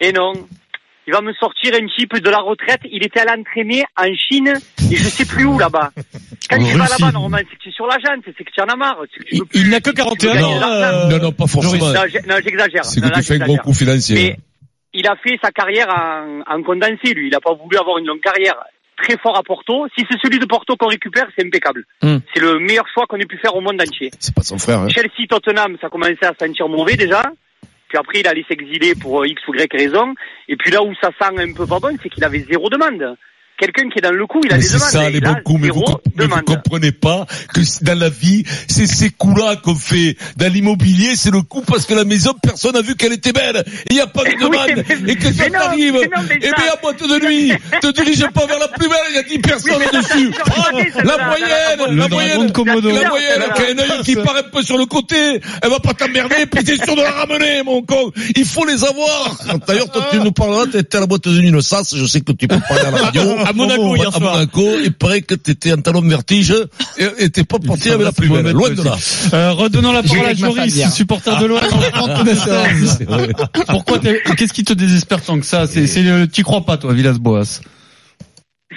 Et 0.00 0.12
non. 0.12 0.32
Il 1.10 1.12
va 1.12 1.22
me 1.22 1.32
sortir 1.32 1.72
un 1.74 1.84
type 1.88 2.14
de 2.22 2.30
la 2.30 2.38
retraite. 2.38 2.82
Il 2.88 3.04
était 3.04 3.18
allé 3.18 3.40
entraîner 3.40 3.82
en 3.96 4.14
Chine 4.14 4.52
et 4.92 4.94
je 4.94 5.08
sais 5.08 5.24
plus 5.24 5.44
où 5.44 5.58
là-bas. 5.58 5.90
Quand 6.48 6.56
En 6.56 6.64
tu 6.64 6.76
vas 6.78 6.86
là-bas, 6.86 7.10
normalement, 7.10 7.38
c'est 7.50 7.56
que 7.56 7.62
tu 7.64 7.68
es 7.70 7.72
sur 7.72 7.86
la 7.88 7.96
jante, 7.98 8.22
c'est 8.24 8.44
que 8.44 8.50
tu 8.52 8.60
en 8.60 8.66
as 8.66 8.76
marre. 8.76 8.98
c'est 9.12 9.18
que 9.18 9.24
tu 9.28 9.34
Il, 9.34 9.38
veux 9.40 9.44
plus- 9.46 9.60
il 9.60 9.70
n'a 9.70 9.80
que 9.80 9.90
tu 9.90 9.96
veux 9.96 10.04
41 10.04 10.34
gagner 10.34 10.44
ans. 10.54 10.62
euh, 10.70 11.08
Non, 11.08 11.18
non, 11.18 11.32
pas 11.32 11.48
forcément. 11.48 11.86
Non, 11.92 12.36
j'exagère. 12.44 12.84
C'est 12.84 13.00
que 13.00 13.08
tu 13.12 13.22
fais 13.24 13.34
un 13.42 13.46
gros 13.46 13.56
coup 13.56 13.74
financier. 13.74 14.14
Mais 14.14 14.36
il 14.94 15.06
a 15.08 15.16
fait 15.16 15.36
sa 15.42 15.50
carrière 15.50 15.88
en, 15.88 16.42
en 16.46 16.62
condensé, 16.62 17.12
lui. 17.12 17.26
Il 17.26 17.30
n'a 17.32 17.40
pas 17.40 17.54
voulu 17.54 17.76
avoir 17.76 17.98
une 17.98 18.06
longue 18.06 18.20
carrière. 18.20 18.54
Très 19.02 19.16
fort 19.18 19.36
à 19.36 19.42
Porto. 19.42 19.86
Si 19.98 20.04
c'est 20.08 20.18
celui 20.22 20.38
de 20.38 20.44
Porto 20.46 20.76
qu'on 20.76 20.86
récupère, 20.88 21.26
c'est 21.36 21.44
impeccable. 21.44 21.84
Hmm. 22.02 22.18
C'est 22.32 22.40
le 22.40 22.60
meilleur 22.60 22.84
choix 22.94 23.06
qu'on 23.08 23.16
ait 23.16 23.26
pu 23.26 23.38
faire 23.38 23.56
au 23.56 23.60
monde 23.60 23.80
entier. 23.82 24.10
C'est 24.20 24.34
pas 24.34 24.42
son 24.42 24.58
frère. 24.58 24.78
Hein. 24.80 24.88
Chelsea, 24.90 25.26
Tottenham, 25.28 25.76
ça 25.80 25.88
commençait 25.88 26.24
à 26.26 26.34
sentir 26.38 26.68
mauvais 26.68 26.94
déjà. 26.96 27.22
Puis 27.90 27.98
après, 27.98 28.20
il 28.20 28.28
allait 28.28 28.44
s'exiler 28.48 28.94
pour 28.94 29.20
euh, 29.20 29.26
X 29.26 29.42
ou 29.48 29.54
Y 29.54 29.68
raison. 29.72 30.14
Et 30.48 30.56
puis 30.56 30.70
là 30.70 30.80
où 30.82 30.94
ça 30.94 31.10
sent 31.20 31.34
un 31.36 31.52
peu 31.52 31.66
pas 31.66 31.80
bon, 31.80 31.96
c'est 32.00 32.08
qu'il 32.08 32.24
avait 32.24 32.46
zéro 32.48 32.70
demande. 32.70 33.16
Quelqu'un 33.60 33.90
qui 33.90 33.98
est 33.98 34.02
dans 34.02 34.10
le 34.10 34.26
coup, 34.26 34.40
il 34.44 34.50
a 34.52 34.56
Mais 34.56 34.62
des 34.62 34.66
c'est 34.68 34.74
demandes. 34.76 34.88
ça 34.90 35.08
Et 35.08 35.12
les 35.12 35.20
bons 35.20 35.36
coups, 35.44 35.60
mais 35.60 35.68
vous, 35.68 35.84
demande. 36.16 36.44
comprenez 36.44 36.92
pas 36.92 37.26
que 37.52 37.60
dans 37.82 37.98
la 37.98 38.08
vie, 38.08 38.42
c'est 38.68 38.86
ces 38.86 39.10
coups-là 39.10 39.56
qu'on 39.56 39.74
fait. 39.74 40.16
Dans 40.36 40.50
l'immobilier, 40.50 41.14
c'est 41.14 41.30
le 41.30 41.42
coup 41.42 41.60
parce 41.66 41.84
que 41.84 41.92
la 41.94 42.04
maison, 42.04 42.32
personne 42.42 42.72
n'a 42.72 42.80
vu 42.80 42.96
qu'elle 42.96 43.12
était 43.12 43.32
belle. 43.32 43.62
Et 43.66 43.90
il 43.90 43.94
n'y 43.96 44.00
a 44.00 44.06
pas 44.06 44.24
de 44.24 44.30
demande. 44.40 44.84
et 45.08 45.16
que 45.16 45.30
ça 45.32 45.50
t'arrive. 45.50 45.96
Et 45.96 46.08
ça- 46.08 46.22
bien 46.40 46.72
à 46.72 46.76
boîte 46.80 47.02
de 47.02 47.26
nuit, 47.26 47.52
te 47.82 47.90
dirige 47.92 48.26
pas 48.32 48.46
vers 48.46 48.58
la 48.58 48.68
plus 48.68 48.88
belle, 48.88 48.98
il 49.10 49.16
y 49.16 49.18
a 49.18 49.22
10 49.24 49.38
personnes 49.40 49.82
ça, 49.92 49.98
dessus. 50.00 50.32
c'est 50.94 51.04
la 51.04 51.24
moyenne, 51.26 51.50
la- 51.78 51.86
Le 51.88 52.08
moyenne, 52.08 52.52
la 52.52 53.08
moyenne, 53.10 53.52
qui 53.56 53.62
a 53.62 53.66
un 53.74 53.78
œil 53.78 54.02
qui 54.04 54.14
part 54.16 54.36
un 54.36 54.42
peu 54.50 54.62
sur 54.62 54.78
le 54.78 54.86
côté, 54.86 55.16
elle 55.62 55.70
va 55.70 55.80
pas 55.80 55.92
t'emmerder, 55.94 56.46
puis 56.46 56.64
t'es 56.64 56.76
sûr 56.82 56.96
de 56.96 57.02
la 57.02 57.10
ramener, 57.10 57.62
mon 57.62 57.82
con. 57.82 58.10
Il 58.36 58.44
faut 58.46 58.64
les 58.64 58.84
avoir. 58.84 59.36
D'ailleurs, 59.66 59.90
toi, 59.90 60.06
tu 60.10 60.18
nous 60.18 60.32
parleras, 60.32 60.66
t'étais 60.66 60.96
à 60.96 61.00
la 61.00 61.06
boîte 61.06 61.28
de 61.28 61.38
nuit 61.40 61.50
de 61.50 61.60
Sas, 61.60 61.94
je 61.94 62.04
sais 62.06 62.20
que 62.20 62.32
tu 62.32 62.48
peux 62.48 62.58
parler 62.60 62.86
à 62.86 62.90
la 62.90 62.98
radio. 62.98 63.22
À 63.50 63.52
Monaco, 63.52 63.96
hier 63.96 64.08
à 64.08 64.12
soir. 64.12 64.32
Monaco, 64.34 64.78
il 64.82 64.92
paraît 64.92 65.22
que 65.22 65.34
t'étais 65.34 65.72
en 65.72 65.80
talon 65.80 66.02
de 66.02 66.08
vertige 66.08 66.54
et 67.18 67.30
t'es 67.30 67.44
pas 67.44 67.58
parti 67.58 67.90
avec 67.90 68.04
la 68.04 68.12
plus 68.12 68.28
belle. 68.28 68.50
Loin 68.52 68.70
de 68.70 68.82
là. 68.82 68.96
Euh, 69.34 69.52
redonnons 69.52 69.92
la 69.92 70.02
parole 70.02 70.26
à 70.26 70.34
Joris, 70.34 70.92
supporter 70.94 71.38
de 71.40 71.46
l'OM. 71.46 71.60
C'est 72.86 73.04
vrai. 73.04 73.28
Pourquoi 73.68 73.98
t'es- 73.98 74.22
Qu'est-ce 74.36 74.52
qui 74.52 74.64
te 74.64 74.72
désespère 74.72 75.22
tant 75.22 75.38
que 75.38 75.46
ça 75.46 75.66
C'est, 75.66 75.86
c'est, 75.86 76.26
t'y 76.30 76.42
crois 76.42 76.64
pas 76.64 76.76
toi, 76.76 76.92
Villas-Boas 76.92 77.60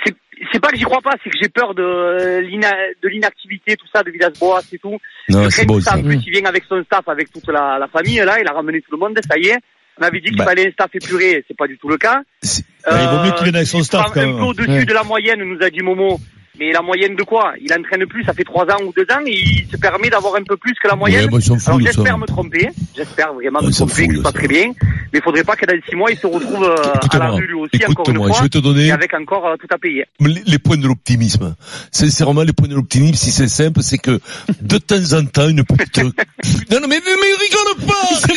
c'est 0.05 0.13
c'est 0.51 0.59
pas 0.59 0.69
que 0.69 0.77
j'y 0.77 0.83
crois 0.83 1.01
pas, 1.01 1.11
c'est 1.23 1.29
que 1.31 1.37
j'ai 1.41 1.49
peur 1.49 1.73
de, 1.73 2.39
l'ina- 2.41 2.69
de 3.01 3.07
l'inactivité, 3.09 3.75
tout 3.75 3.87
ça, 3.93 4.03
de 4.03 4.11
Villas-Boas 4.11 4.61
et 4.71 4.77
tout. 4.77 4.97
Non, 5.29 5.43
Je 5.45 5.49
c'est 5.49 5.65
ça. 5.81 5.91
ça. 5.91 5.97
En 5.97 6.03
plus, 6.03 6.19
il 6.27 6.31
vient 6.31 6.45
avec 6.45 6.63
son 6.69 6.83
staff, 6.83 7.07
avec 7.07 7.31
toute 7.31 7.47
la, 7.47 7.77
la 7.79 7.87
famille, 7.87 8.17
là, 8.17 8.37
il 8.39 8.47
a 8.47 8.51
ramené 8.53 8.81
tout 8.81 8.91
le 8.91 8.97
monde, 8.99 9.17
ça 9.27 9.37
y 9.39 9.47
est. 9.47 9.57
On 9.99 10.03
avait 10.03 10.19
dit 10.19 10.27
qu'il 10.29 10.37
Bah. 10.37 10.45
fallait 10.45 10.67
un 10.67 10.71
staff 10.71 10.89
épuré, 10.93 11.43
c'est 11.47 11.55
pas 11.57 11.67
du 11.67 11.77
tout 11.77 11.87
le 11.89 11.97
cas. 11.97 12.21
Ouais, 12.43 12.49
il 12.91 13.07
vaut 13.09 13.23
mieux 13.25 13.31
qu'il 13.33 13.43
vienne 13.43 13.55
avec 13.55 13.67
son 13.67 13.83
staff, 13.83 14.11
quand 14.13 14.21
Un 14.21 14.33
peu 14.37 14.41
au-dessus 14.43 14.69
Ouais. 14.69 14.85
de 14.85 14.93
la 14.93 15.03
moyenne, 15.03 15.43
nous 15.43 15.57
a 15.63 15.69
dit 15.69 15.81
Momo. 15.81 16.19
Mais 16.59 16.71
la 16.71 16.83
moyenne 16.83 17.15
de 17.15 17.23
quoi? 17.23 17.53
Il 17.59 17.73
entraîne 17.73 18.05
plus, 18.05 18.23
ça 18.25 18.33
fait 18.33 18.43
trois 18.43 18.63
ans 18.65 18.77
ou 18.85 18.93
deux 18.95 19.11
ans, 19.11 19.21
et 19.25 19.31
il 19.33 19.65
se 19.71 19.75
permet 19.75 20.11
d'avoir 20.11 20.35
un 20.35 20.43
peu 20.43 20.55
plus 20.55 20.73
que 20.75 20.87
la 20.87 20.95
moyenne. 20.95 21.25
Ouais, 21.33 21.39
bah, 21.39 21.57
Alors 21.65 21.79
j'espère 21.79 22.15
me 22.19 22.27
tromper, 22.27 22.69
j'espère 22.95 23.33
vraiment 23.33 23.59
Ouais, 23.59 23.65
me 23.67 23.71
tromper, 23.71 24.07
que 24.07 24.15
c'est 24.17 24.21
pas 24.21 24.31
très 24.31 24.47
bien. 24.47 24.71
Mais 25.11 25.17
il 25.19 25.21
faudrait 25.23 25.43
pas 25.43 25.55
que 25.55 25.65
dans 25.65 25.73
six 25.89 25.95
mois, 25.95 26.11
il 26.11 26.17
se 26.17 26.27
retrouve 26.27 26.63
euh, 26.63 26.75
à 27.11 27.17
la 27.17 27.29
rue 27.31 27.47
lui 27.47 27.53
aussi, 27.55 27.83
encore 27.87 28.07
une 28.07 28.17
fois, 28.17 28.31
je 28.37 28.43
vais 28.43 28.49
te 28.49 28.59
donner 28.59 28.85
et 28.85 28.91
avec 28.91 29.15
encore 29.15 29.47
euh, 29.47 29.55
tout 29.57 29.65
à 29.71 29.79
payer. 29.79 30.05
les, 30.19 30.43
les 30.45 30.59
points 30.59 30.77
de 30.77 30.85
l'optimisme. 30.87 31.55
Sincèrement, 31.91 32.43
les 32.43 32.53
points 32.53 32.67
de 32.67 32.75
l'optimisme, 32.75 33.15
si 33.15 33.31
c'est 33.31 33.47
simple, 33.47 33.81
c'est 33.81 33.97
que 33.97 34.19
de 34.61 34.77
temps 34.77 35.17
en 35.17 35.25
temps, 35.25 35.49
une 35.49 35.63
petite... 35.63 35.97
non, 36.71 36.79
non, 36.81 36.87
mais, 36.87 36.99
mais 37.03 37.33
rigole 37.41 37.87
pas 37.87 37.93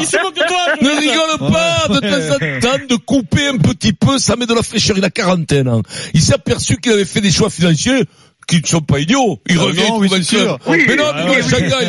Il 0.00 0.06
se 0.06 0.16
moque 0.22 0.34
de 0.34 0.40
toi. 0.40 0.58
Ne 0.80 0.88
rigole 1.00 1.52
pas 1.52 1.88
de 1.88 2.00
temps 2.00 2.34
en 2.34 2.60
temps 2.60 2.86
de 2.88 2.96
couper 2.96 3.48
un 3.48 3.58
petit 3.58 3.92
peu, 3.92 4.18
ça 4.18 4.36
met 4.36 4.46
de 4.46 4.54
la 4.54 4.62
fraîcheur. 4.62 4.96
Il 4.98 5.04
a 5.04 5.10
quarantaine 5.10 5.68
ans. 5.68 5.82
Il 6.14 6.22
s'est 6.22 6.34
aperçu 6.34 6.76
qu'il 6.76 6.92
avait 6.92 7.04
fait 7.04 7.20
des 7.20 7.30
choix 7.30 7.50
financiers 7.50 8.04
qui 8.46 8.60
ne 8.62 8.66
sont 8.66 8.80
pas 8.80 9.00
idiots. 9.00 9.40
Il 9.48 9.56
Ah 9.58 9.62
revient, 9.64 9.80
non, 9.88 9.96
il 9.96 10.00
oui, 10.02 10.08
trouve 10.08 10.22
sûr. 10.22 10.58
Oui, 10.66 10.84
mais 10.86 10.94
non, 10.96 11.04
il 11.18 11.24
va 11.26 11.36
à 11.38 11.42
Shanghai. 11.50 11.86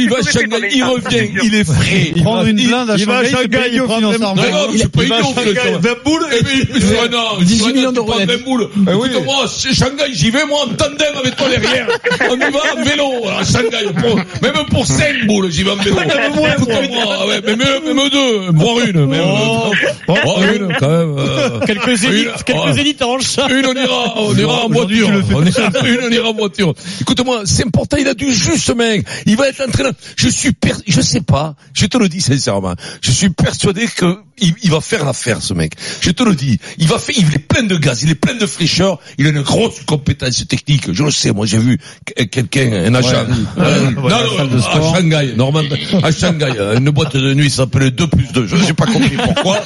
Il 0.00 0.10
va 0.10 0.16
à 0.18 0.22
Shanghai, 0.22 0.68
il 0.74 0.84
revient, 0.84 1.30
il 1.42 1.54
est 1.54 1.64
frais. 1.64 2.12
Il 2.14 2.22
Prendre 2.22 2.42
va- 2.44 2.50
une 2.50 2.56
blinde 2.56 2.90
à 2.90 2.96
il 2.96 3.06
va 3.06 3.18
à 3.18 3.24
Shanghai, 3.24 3.58
il 3.72 3.82
prend 3.82 3.96
financièrement. 3.96 4.34
Non, 4.34 4.42
non, 4.42 4.66
c'est 4.76 4.92
pas 4.92 5.02
Il 5.02 5.08
va 5.08 5.16
à 5.16 5.18
idiot, 5.20 5.32
Shanghai, 5.34 5.60
ce 5.64 5.78
20 5.78 5.94
boules, 6.04 6.26
Et 6.38 6.44
puis, 6.44 6.66
puis, 6.66 6.80
sur 6.82 7.02
un 7.02 7.14
an, 7.14 7.38
18 7.40 7.56
sur 7.56 7.66
un 7.66 7.70
an, 7.70 7.74
millions 7.74 7.92
d'euros 7.92 8.10
prends 8.10 8.18
net. 8.18 8.30
20 8.30 8.44
boules. 8.44 8.68
Ah 8.86 8.90
oui. 8.96 9.08
Écoute-moi, 9.12 9.44
c'est 9.48 9.74
Shanghai, 9.74 10.04
j'y 10.12 10.30
vais, 10.30 10.44
moi, 10.46 10.60
en 10.64 10.68
tandem 10.74 11.14
avec 11.18 11.36
toi 11.36 11.48
derrière. 11.48 11.88
On 12.30 12.34
y 12.36 12.38
va 12.38 12.60
en 12.78 12.84
vélo, 12.84 13.28
à 13.38 13.44
Shanghai. 13.44 13.86
Même 14.42 14.52
pour 14.70 14.86
5 14.86 15.26
boules, 15.26 15.50
j'y 15.50 15.62
vais 15.62 15.70
en 15.70 15.76
vélo. 15.76 15.96
Écoute-moi, 15.98 17.26
ouais, 17.28 17.40
mais 17.46 17.56
même, 17.56 17.84
même 17.96 18.08
deux, 18.10 18.50
voire 18.52 18.78
une, 18.86 19.06
même. 19.06 19.22
Oh. 19.26 19.70
Oh, 20.08 20.14
une, 20.54 20.68
quand 20.78 20.88
même. 20.88 21.16
euh, 21.18 21.60
Quelques 21.66 22.02
Une- 22.04 22.30
quelques 22.44 23.00
arrangent 23.00 23.22
ça. 23.22 23.46
Une, 23.50 23.64
on 23.66 23.74
ira, 23.74 24.14
on 24.20 24.36
ira 24.36 24.64
en 24.64 24.68
voiture. 24.68 25.08
Une, 25.94 26.06
on 26.06 26.10
ira 26.10 26.28
en 26.28 26.34
voiture. 26.34 26.74
Écoute-moi, 27.00 27.42
c'est 27.44 27.64
important, 27.66 27.96
il 27.96 28.08
a 28.08 28.14
du 28.14 28.32
jus, 28.32 28.58
ce 28.58 28.72
mec. 28.72 29.06
Il 29.26 29.36
va 29.36 29.48
être 29.48 29.62
entraîneur. 29.66 29.92
Je 30.16 30.28
suis 30.28 30.52
per... 30.52 30.72
je 30.86 31.00
sais 31.00 31.20
pas. 31.20 31.54
Je 31.72 31.86
te 31.86 31.96
le 31.98 32.08
dis 32.08 32.20
sincèrement. 32.20 32.74
Je 33.00 33.10
suis 33.10 33.30
persuadé 33.30 33.86
que 33.86 34.16
il, 34.38 34.52
il 34.64 34.70
va 34.70 34.80
faire 34.80 35.04
l'affaire, 35.04 35.40
ce 35.40 35.54
mec. 35.54 35.74
Je 36.00 36.10
te 36.10 36.22
le 36.24 36.34
dis. 36.34 36.58
Il 36.78 36.88
va 36.88 36.98
faire, 36.98 37.14
il 37.16 37.32
est 37.34 37.38
plein 37.38 37.62
de 37.62 37.76
gaz, 37.76 38.02
il 38.02 38.10
est 38.10 38.16
plein 38.16 38.34
de 38.34 38.46
fraîcheur, 38.46 38.98
il 39.18 39.26
a 39.26 39.30
une 39.30 39.42
grosse 39.42 39.80
compétence 39.86 40.46
technique. 40.48 40.92
Je 40.92 41.04
le 41.04 41.10
sais, 41.12 41.30
moi, 41.32 41.46
j'ai 41.46 41.58
vu 41.58 41.78
que- 42.04 42.24
quelqu'un, 42.24 42.72
un 42.86 42.94
agent. 42.96 43.26
euh, 43.58 43.90
non, 43.92 44.02
non, 44.08 44.58
à 44.72 44.92
Shanghai, 44.94 45.34
normalement, 45.36 45.76
à 46.02 46.10
Shanghai, 46.10 46.52
euh, 46.58 46.78
une 46.78 46.90
boîte 46.90 47.16
de 47.16 47.32
nuit 47.34 47.48
s'appelait 47.50 47.92
2 47.92 48.06
plus 48.08 48.32
2. 48.32 48.46
Je 48.48 48.56
n'ai 48.56 48.72
pas 48.72 48.86
compris 48.86 49.16
pourquoi. 49.16 49.60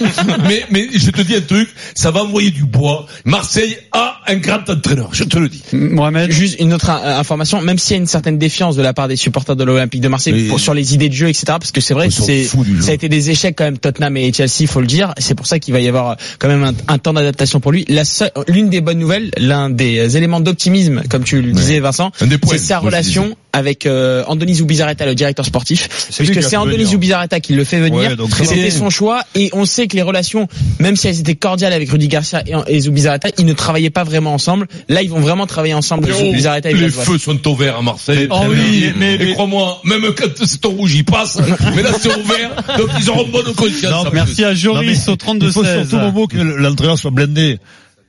mais, 0.47 0.65
mais 0.71 0.87
je 0.93 1.11
te 1.11 1.23
dis 1.23 1.35
un 1.37 1.41
truc, 1.41 1.71
ça 1.95 2.11
va 2.11 2.23
envoyer 2.25 2.51
du 2.51 2.65
bois. 2.65 3.07
Marseille 3.25 3.77
a 3.93 4.21
un 4.27 4.37
grand 4.37 4.69
entraîneur. 4.69 5.09
Je 5.15 5.25
te 5.25 5.39
le 5.39 5.49
dis. 5.49 5.63
Mohamed 5.73 6.18
Juste 6.31 6.57
une 6.61 6.73
autre 6.75 6.91
euh, 6.91 7.19
information, 7.19 7.61
même 7.61 7.79
s'il 7.79 7.93
y 7.97 7.99
a 7.99 8.01
une 8.01 8.07
certaine 8.07 8.39
défiance 8.39 8.77
de 8.77 8.83
la 8.83 8.93
part 8.93 9.09
des 9.09 9.17
supporters 9.17 9.57
de 9.57 9.65
l'Olympique 9.65 10.01
de 10.01 10.09
Marseille 10.09 10.33
pour, 10.49 10.61
sur 10.61 10.75
les 10.75 10.95
idées 10.95 11.09
de 11.09 11.15
jeu, 11.15 11.29
etc. 11.29 11.45
Parce 11.49 11.73
que 11.73 11.81
c'est 11.81 11.95
vrai 11.95 12.09
c'est 12.27 12.45
ça 12.83 12.91
a 12.91 12.95
été 12.95 13.09
des 13.09 13.31
échecs 13.31 13.55
quand 13.57 13.65
même 13.65 13.79
Tottenham 13.79 14.17
et 14.17 14.33
Chelsea, 14.33 14.61
il 14.61 14.67
faut 14.69 14.81
le 14.81 14.87
dire. 14.87 15.15
C'est 15.19 15.35
pour 15.35 15.47
ça 15.47 15.59
qu'il 15.59 15.73
va 15.75 15.81
y 15.81 15.89
avoir 15.89 16.11
euh, 16.11 16.15
quand 16.39 16.49
même 16.49 16.65
un, 16.65 16.73
un 16.93 16.99
temps 16.99 17.13
d'adaptation 17.13 17.61
pour 17.61 17.73
lui. 17.73 17.85
La 17.89 18.05
seule- 18.05 18.31
l'une 18.49 18.69
des 18.71 18.81
bonnes 18.81 18.99
nouvelles, 18.99 19.31
l'un 19.37 19.71
des 19.71 19.99
euh, 19.99 20.17
éléments 20.17 20.41
d'optimisme, 20.41 21.03
comme 21.09 21.25
tu 21.25 21.41
le 21.43 21.53
disais 21.53 21.81
Vincent, 21.81 22.11
c'est 22.59 22.59
sa 22.59 22.79
relation 22.79 23.37
avec 23.53 23.87
euh, 23.87 24.25
Andoni 24.27 24.55
Zubizarreta, 24.55 25.07
le 25.07 25.15
directeur 25.15 25.45
sportif, 25.45 25.89
puisque 26.25 26.35
c'est 26.43 26.57
Andoni. 26.57 26.77
Zubizarreta 26.91 27.41
qui 27.41 27.55
le 27.55 27.65
fait 27.65 27.79
venir. 27.81 28.11
Ouais. 28.11 28.17
C'était 28.47 28.71
son 28.71 28.91
choix 28.91 29.23
et 29.35 29.51
on 29.53 29.65
sait 29.65 29.87
que 29.89 29.97
les 29.97 30.03
relations, 30.03 30.49
même 30.79 30.97
si 30.97 31.09
elles 31.09 31.19
étaient 31.21 31.35
cordiales 31.35 31.73
avec 31.73 31.91
Rudy 31.91 32.09
Garcia 32.09 32.43
et, 32.47 32.53
et 32.77 32.81
Zubizarreta, 32.81 33.29
ils 33.39 33.47
ne 33.47 33.53
travaillaient 33.53 33.91
pas 33.91 34.05
vraiment 34.05 34.33
ensemble. 34.35 34.69
Là, 34.89 35.03
ils 35.03 35.11
vont 35.11 35.21
vraiment 35.21 35.47
travailler 35.47 35.75
ensemble. 35.75 36.08
Zubizarreta 36.15 36.71
et 36.71 36.75
les 36.75 36.91
feux 36.91 37.19
sont 37.19 37.47
au 37.49 37.55
vert 37.55 37.77
à 37.79 37.83
Marseille. 37.83 38.29
Oh 38.31 38.41
oui, 38.49 38.93
mais- 38.97 39.15
et 39.15 39.19
mais- 39.19 39.33
crois-moi, 39.33 39.81
même 39.85 40.03
quand 40.17 40.45
c'est 40.45 40.65
au 40.67 40.71
rouge, 40.71 40.95
ils 40.95 41.05
passent. 41.05 41.39
mais 41.77 41.83
là, 41.83 41.91
c'est 41.99 42.09
au 42.09 42.23
vert. 42.23 42.51
Donc, 42.79 42.89
ils 42.99 43.11
auront 43.11 43.29
bonne 43.29 43.55
conscience. 43.55 44.05
Non. 44.05 44.11
Merci 44.13 44.45
à 44.45 44.55
Joris 44.55 45.09
au 45.09 45.13
Il 45.13 45.51
faut 45.53 45.63
32-16. 45.63 45.89
surtout 45.89 45.97
Momo 46.05 46.27
que 46.27 46.39
l'entraîneur 46.39 46.99
soit 46.99 47.11
blindé. 47.11 47.59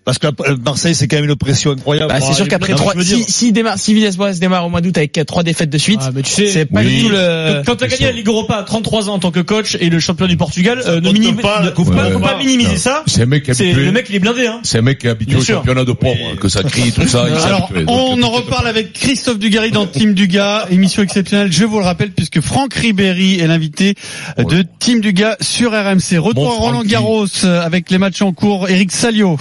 Parce 0.05 0.17
que 0.17 0.27
la- 0.27 0.55
Marseille, 0.65 0.95
c'est 0.95 1.07
quand 1.07 1.17
même 1.17 1.29
une 1.29 1.35
pression 1.35 1.71
incroyable. 1.71 2.11
Bah, 2.11 2.19
c'est 2.19 2.33
sûr 2.33 2.47
qu'après 2.47 2.73
trois, 2.73 2.93
si, 2.99 3.23
si, 3.27 3.51
démarre, 3.51 3.77
si 3.77 3.93
Villas-Boas 3.93 4.33
démarre 4.39 4.65
au 4.65 4.69
mois 4.69 4.81
d'août 4.81 4.97
avec 4.97 5.15
euh, 5.17 5.23
trois 5.23 5.43
défaites 5.43 5.69
de 5.69 5.77
suite, 5.77 5.99
Ah, 6.01 6.09
mais 6.15 6.23
tu 6.23 6.31
sais, 6.31 6.47
c'est 6.47 6.65
pas 6.65 6.79
oui. 6.81 6.95
du 6.97 7.01
tout 7.03 7.09
le. 7.09 7.61
Quand 7.65 7.75
t'as 7.75 7.87
gagné 7.87 8.05
la 8.05 8.11
Ligue 8.13 8.27
Europa 8.27 8.55
à 8.55 8.63
33 8.63 9.09
ans 9.09 9.13
en 9.15 9.19
tant 9.19 9.29
que 9.31 9.39
coach 9.41 9.77
et 9.79 9.89
le 9.89 9.99
champion 9.99 10.25
du 10.25 10.35
Portugal, 10.37 10.81
euh, 10.87 10.99
ne 11.01 11.11
minimise 11.11 11.41
pas, 11.41 11.61
ne- 11.63 11.71
faut 11.71 11.83
pas, 11.85 12.09
faut 12.09 12.19
pas 12.19 12.37
minimiser 12.37 12.77
ça. 12.77 13.03
C'est 13.05 13.21
un 13.23 13.25
mec 13.27 13.43
C'est 13.51 13.65
habitué. 13.65 13.85
le 13.85 13.91
mec 13.91 14.07
il 14.09 14.15
est 14.15 14.19
blindé 14.19 14.47
hein. 14.47 14.61
C'est 14.63 14.79
un 14.79 14.81
mec 14.81 14.97
qui 14.99 15.07
est 15.07 15.11
habitué 15.11 15.33
Bien 15.33 15.41
au 15.41 15.43
sûr. 15.45 15.55
championnat 15.57 15.83
de 15.85 15.91
pauvres, 15.91 16.35
que 16.39 16.49
ça 16.49 16.63
crie, 16.63 16.91
tout 16.91 17.07
ça. 17.07 17.25
Alors, 17.25 17.69
habitué. 17.69 17.85
On 17.87 18.21
en 18.23 18.29
reparle 18.29 18.67
avec 18.67 18.93
Christophe 18.93 19.37
Dugarry 19.37 19.69
dans 19.71 19.85
Team 19.85 20.13
Dugas, 20.15 20.65
émission 20.71 21.03
exceptionnelle, 21.03 21.51
je 21.51 21.65
vous 21.65 21.77
le 21.77 21.85
rappelle, 21.85 22.11
puisque 22.11 22.41
Franck 22.41 22.73
Ribéry 22.73 23.39
est 23.39 23.47
l'invité 23.47 23.93
de 24.39 24.63
Team 24.79 25.01
Dugas 25.01 25.35
sur 25.41 25.71
RMC. 25.71 26.17
Retour 26.17 26.47
à 26.51 26.55
Roland. 26.57 26.83
Garros 26.83 27.25
euh, 27.43 27.61
avec 27.61 27.91
les 27.91 27.97
matchs 27.99 28.21
en 28.21 28.31
cours. 28.33 28.69
Eric 28.69 28.91
Salio. 28.91 29.37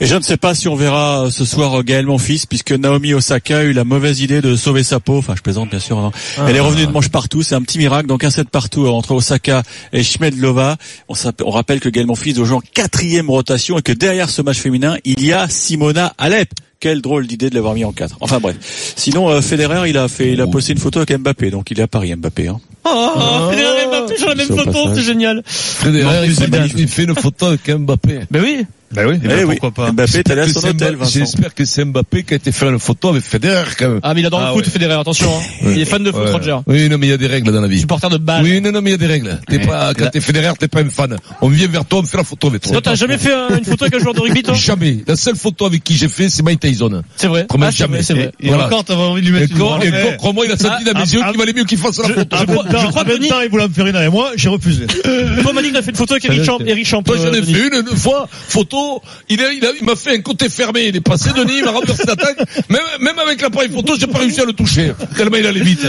Et 0.00 0.06
je 0.06 0.14
ne 0.16 0.22
sais 0.22 0.36
pas 0.36 0.54
si 0.54 0.66
on 0.68 0.74
verra 0.74 1.24
euh, 1.26 1.30
ce 1.30 1.44
soir 1.44 1.78
euh, 1.78 1.82
Gaël 1.82 2.04
Monfils, 2.06 2.46
puisque 2.48 2.72
Naomi 2.72 3.14
Osaka 3.14 3.58
a 3.58 3.62
eu 3.62 3.72
la 3.72 3.84
mauvaise 3.84 4.20
idée 4.20 4.40
de 4.40 4.56
sauver 4.56 4.82
sa 4.82 4.98
peau. 5.00 5.16
Enfin, 5.18 5.34
je 5.36 5.42
plaisante 5.42 5.70
bien 5.70 5.78
sûr. 5.78 5.98
hein. 5.98 6.10
Elle 6.48 6.56
est 6.56 6.60
revenue 6.60 6.86
de 6.86 6.90
manche 6.92 7.08
partout, 7.10 7.42
c'est 7.42 7.54
un 7.54 7.62
petit 7.62 7.78
miracle. 7.78 8.08
Donc 8.08 8.24
un 8.24 8.30
set 8.30 8.48
partout 8.50 8.86
euh, 8.86 8.90
entre 8.90 9.12
Osaka 9.12 9.62
et 9.92 10.02
Schmedlova. 10.02 10.76
On, 11.08 11.14
on 11.44 11.50
rappelle 11.50 11.80
que 11.80 11.88
Gaël 11.88 12.06
Monfils 12.06 12.34
jouer 12.44 12.56
en 12.56 12.60
quatrième 12.60 13.30
rotation 13.30 13.78
et 13.78 13.82
que 13.82 13.92
derrière 13.92 14.30
ce 14.30 14.42
match 14.42 14.58
féminin, 14.58 14.96
il 15.04 15.24
y 15.24 15.32
a 15.32 15.48
Simona 15.48 16.12
Alep. 16.18 16.50
Quelle 16.80 17.00
drôle 17.00 17.26
d'idée 17.26 17.48
de 17.48 17.54
l'avoir 17.54 17.72
mis 17.74 17.84
en 17.84 17.92
quatre. 17.92 18.16
Enfin 18.20 18.40
bref. 18.40 18.56
Sinon, 18.96 19.30
euh, 19.30 19.40
Federer, 19.40 19.88
il 19.88 19.96
a 19.96 20.06
fait, 20.08 20.32
il 20.32 20.40
a 20.42 20.46
posté 20.46 20.72
une 20.72 20.78
photo 20.78 20.98
avec 20.98 21.16
Mbappé, 21.18 21.50
donc 21.50 21.70
il 21.70 21.80
est 21.80 21.82
à 21.84 21.86
Paris, 21.88 22.14
Mbappé. 22.14 22.48
Hein. 22.48 22.60
Oh, 22.84 23.48
Federer 23.50 23.84
et 23.84 23.86
Mbappé 23.86 24.18
sur 24.18 24.28
la 24.28 24.34
même 24.34 24.48
photo, 24.48 24.88
c'est 24.94 25.02
génial. 25.02 25.42
Federer, 25.46 26.26
il 26.26 26.34
fait- 26.34 26.48
magnifique. 26.48 26.78
il 26.80 26.88
fait 26.88 27.04
une 27.04 27.14
photo 27.14 27.46
avec 27.46 27.70
Mbappé. 27.70 28.20
Ben 28.30 28.42
oui. 28.42 28.66
Ben 28.94 29.06
oui. 29.06 29.18
Eh 29.22 29.28
ben, 29.28 29.36
Eh 29.40 29.44
oui, 29.44 29.56
pourquoi 29.60 29.86
pas. 29.86 29.92
Mbappé 29.92 30.18
est 30.18 30.30
allé 30.30 30.42
à 30.42 30.48
son 30.48 30.66
hôtel, 30.66 30.96
Vincent. 30.96 31.10
J'espère 31.18 31.54
que 31.54 31.64
c'est 31.64 31.84
Mbappé 31.84 32.22
qui 32.24 32.34
a 32.34 32.36
été 32.36 32.52
faire 32.52 32.68
une 32.70 32.78
photo 32.78 33.10
avec 33.10 33.22
Federer, 33.24 33.64
quand 33.78 33.88
même. 33.88 34.00
Ah 34.02 34.14
mais 34.14 34.20
il 34.20 34.26
adore 34.26 34.40
Ah 34.42 34.48
le 34.48 34.54
foot 34.54 34.64
ouais. 34.66 34.70
Federer, 34.72 34.94
attention. 35.00 35.28
Hein. 35.30 35.66
Il 35.74 35.80
est 35.80 35.84
fan 35.84 36.02
de 36.02 36.10
foot, 36.12 36.20
Ouais. 36.24 36.30
Roger. 36.32 36.56
Oui, 36.66 36.88
non, 36.88 36.98
mais 36.98 37.06
il 37.06 37.10
y 37.10 37.12
a 37.12 37.16
des 37.16 37.26
règles 37.26 37.52
dans 37.52 37.60
la 37.60 37.68
vie. 37.68 37.80
Supporter 37.80 38.08
de 38.10 38.18
balle. 38.18 38.42
Oui, 38.44 38.60
non, 38.60 38.70
non, 38.72 38.80
mais 38.82 38.90
il 38.90 38.92
y 38.92 38.94
a 38.94 38.98
des 38.98 39.06
règles. 39.06 39.38
T'es 39.48 39.58
pas, 39.58 39.92
quand 39.94 40.10
t'es 40.10 40.20
Federer, 40.20 40.52
t'es 40.58 40.68
pas 40.68 40.80
un 40.80 40.88
fan. 40.90 41.16
On 41.40 41.48
vient 41.48 41.66
vers 41.68 41.84
toi, 41.84 42.00
on 42.00 42.02
fait 42.04 42.16
la 42.16 42.24
photo 42.24 42.48
avec 42.48 42.62
toi. 42.62 42.72
Toi 42.72 42.82
t'as 42.82 42.94
jamais 42.94 43.18
fait 43.18 43.32
euh, 43.32 43.58
une 43.58 43.64
photo 43.64 43.84
avec 43.84 43.94
un 43.94 43.98
joueur 43.98 44.14
de 44.14 44.20
rugby 44.20 44.42
toi 44.42 44.54
Jamais. 44.54 44.98
La 45.06 45.16
seule 45.16 45.36
photo 45.36 45.66
avec 45.66 45.82
qui 45.84 45.96
j'ai 45.96 46.08
fait, 46.08 46.28
c'est 46.28 46.42
Mike 46.42 46.60
Tyson. 46.60 47.02
C'est 47.16 47.26
vrai. 47.26 47.44
Promets 47.44 47.66
Ah, 47.68 47.70
jamais. 47.70 48.02
c'est 48.02 48.14
vrai. 48.14 48.32
Et 48.40 48.48
Voilà. 48.48 48.66
encore, 48.66 48.84
t'avais 48.84 49.00
envie 49.02 49.22
de 49.22 49.28
lui 49.30 49.36
Et 49.36 49.40
mettre 49.40 49.56
une 49.56 49.94
et 49.94 50.16
crois-moi, 50.16 50.44
il 50.46 50.52
a 50.52 50.56
senti 50.56 50.74
Ah, 50.80 50.92
dans 50.92 50.98
mes 51.00 51.06
ah, 51.06 51.14
yeux 51.14 51.20
ah, 51.24 51.30
qu'il 51.30 51.38
valait 51.40 51.52
mieux 51.52 51.64
qu'il 51.64 51.78
fasse 51.78 51.98
la 51.98 52.08
photo. 52.08 52.36
À 52.36 52.40
Je 52.40 52.44
crois- 52.44 52.64
20 52.64 52.74
ans, 52.74 52.80
je 52.82 52.86
crois 52.88 53.02
à 53.02 53.04
que 53.04 53.10
20 53.10 53.16
Denis- 53.18 53.32
ans, 53.32 53.40
il 53.44 53.50
voulait 53.50 53.64
en 53.64 53.68
faire 53.68 53.86
une 53.86 53.96
avec 53.96 54.10
moi, 54.12 54.30
j'ai 54.36 54.48
refusé. 54.48 54.86
Toi 55.42 55.52
Malik 55.52 55.72
t'as 55.72 55.82
fait 55.82 55.90
une 55.90 55.96
photo 55.96 56.14
avec 56.14 56.24
Eric 56.26 56.44
Champ, 56.44 56.58
Eric 56.64 56.86
Champ. 56.86 57.02
Toi, 57.02 57.16
j'en 57.16 57.32
ai 57.32 57.42
fait 57.42 57.66
une, 57.68 57.86
une 57.90 57.96
fois, 57.96 58.28
photo, 58.48 58.83
il 59.28 59.84
m'a 59.84 59.96
fait 59.96 60.16
un 60.16 60.20
côté 60.20 60.48
fermé, 60.48 60.86
il 60.88 60.96
est 60.96 61.00
passé 61.00 61.30
Denis, 61.36 61.58
il 61.58 61.64
m'a 61.64 61.72
renversé 61.72 62.04
l'attaque, 62.06 62.38
même, 62.68 62.80
même 63.00 63.18
avec 63.18 63.40
l'appareil 63.40 63.70
photo, 63.70 63.94
j'ai 63.98 64.06
pas 64.06 64.18
réussi 64.18 64.40
à 64.40 64.44
le 64.44 64.52
toucher, 64.52 64.92
tellement 65.16 65.36
il 65.36 65.46
allait 65.46 65.60
vite. 65.60 65.86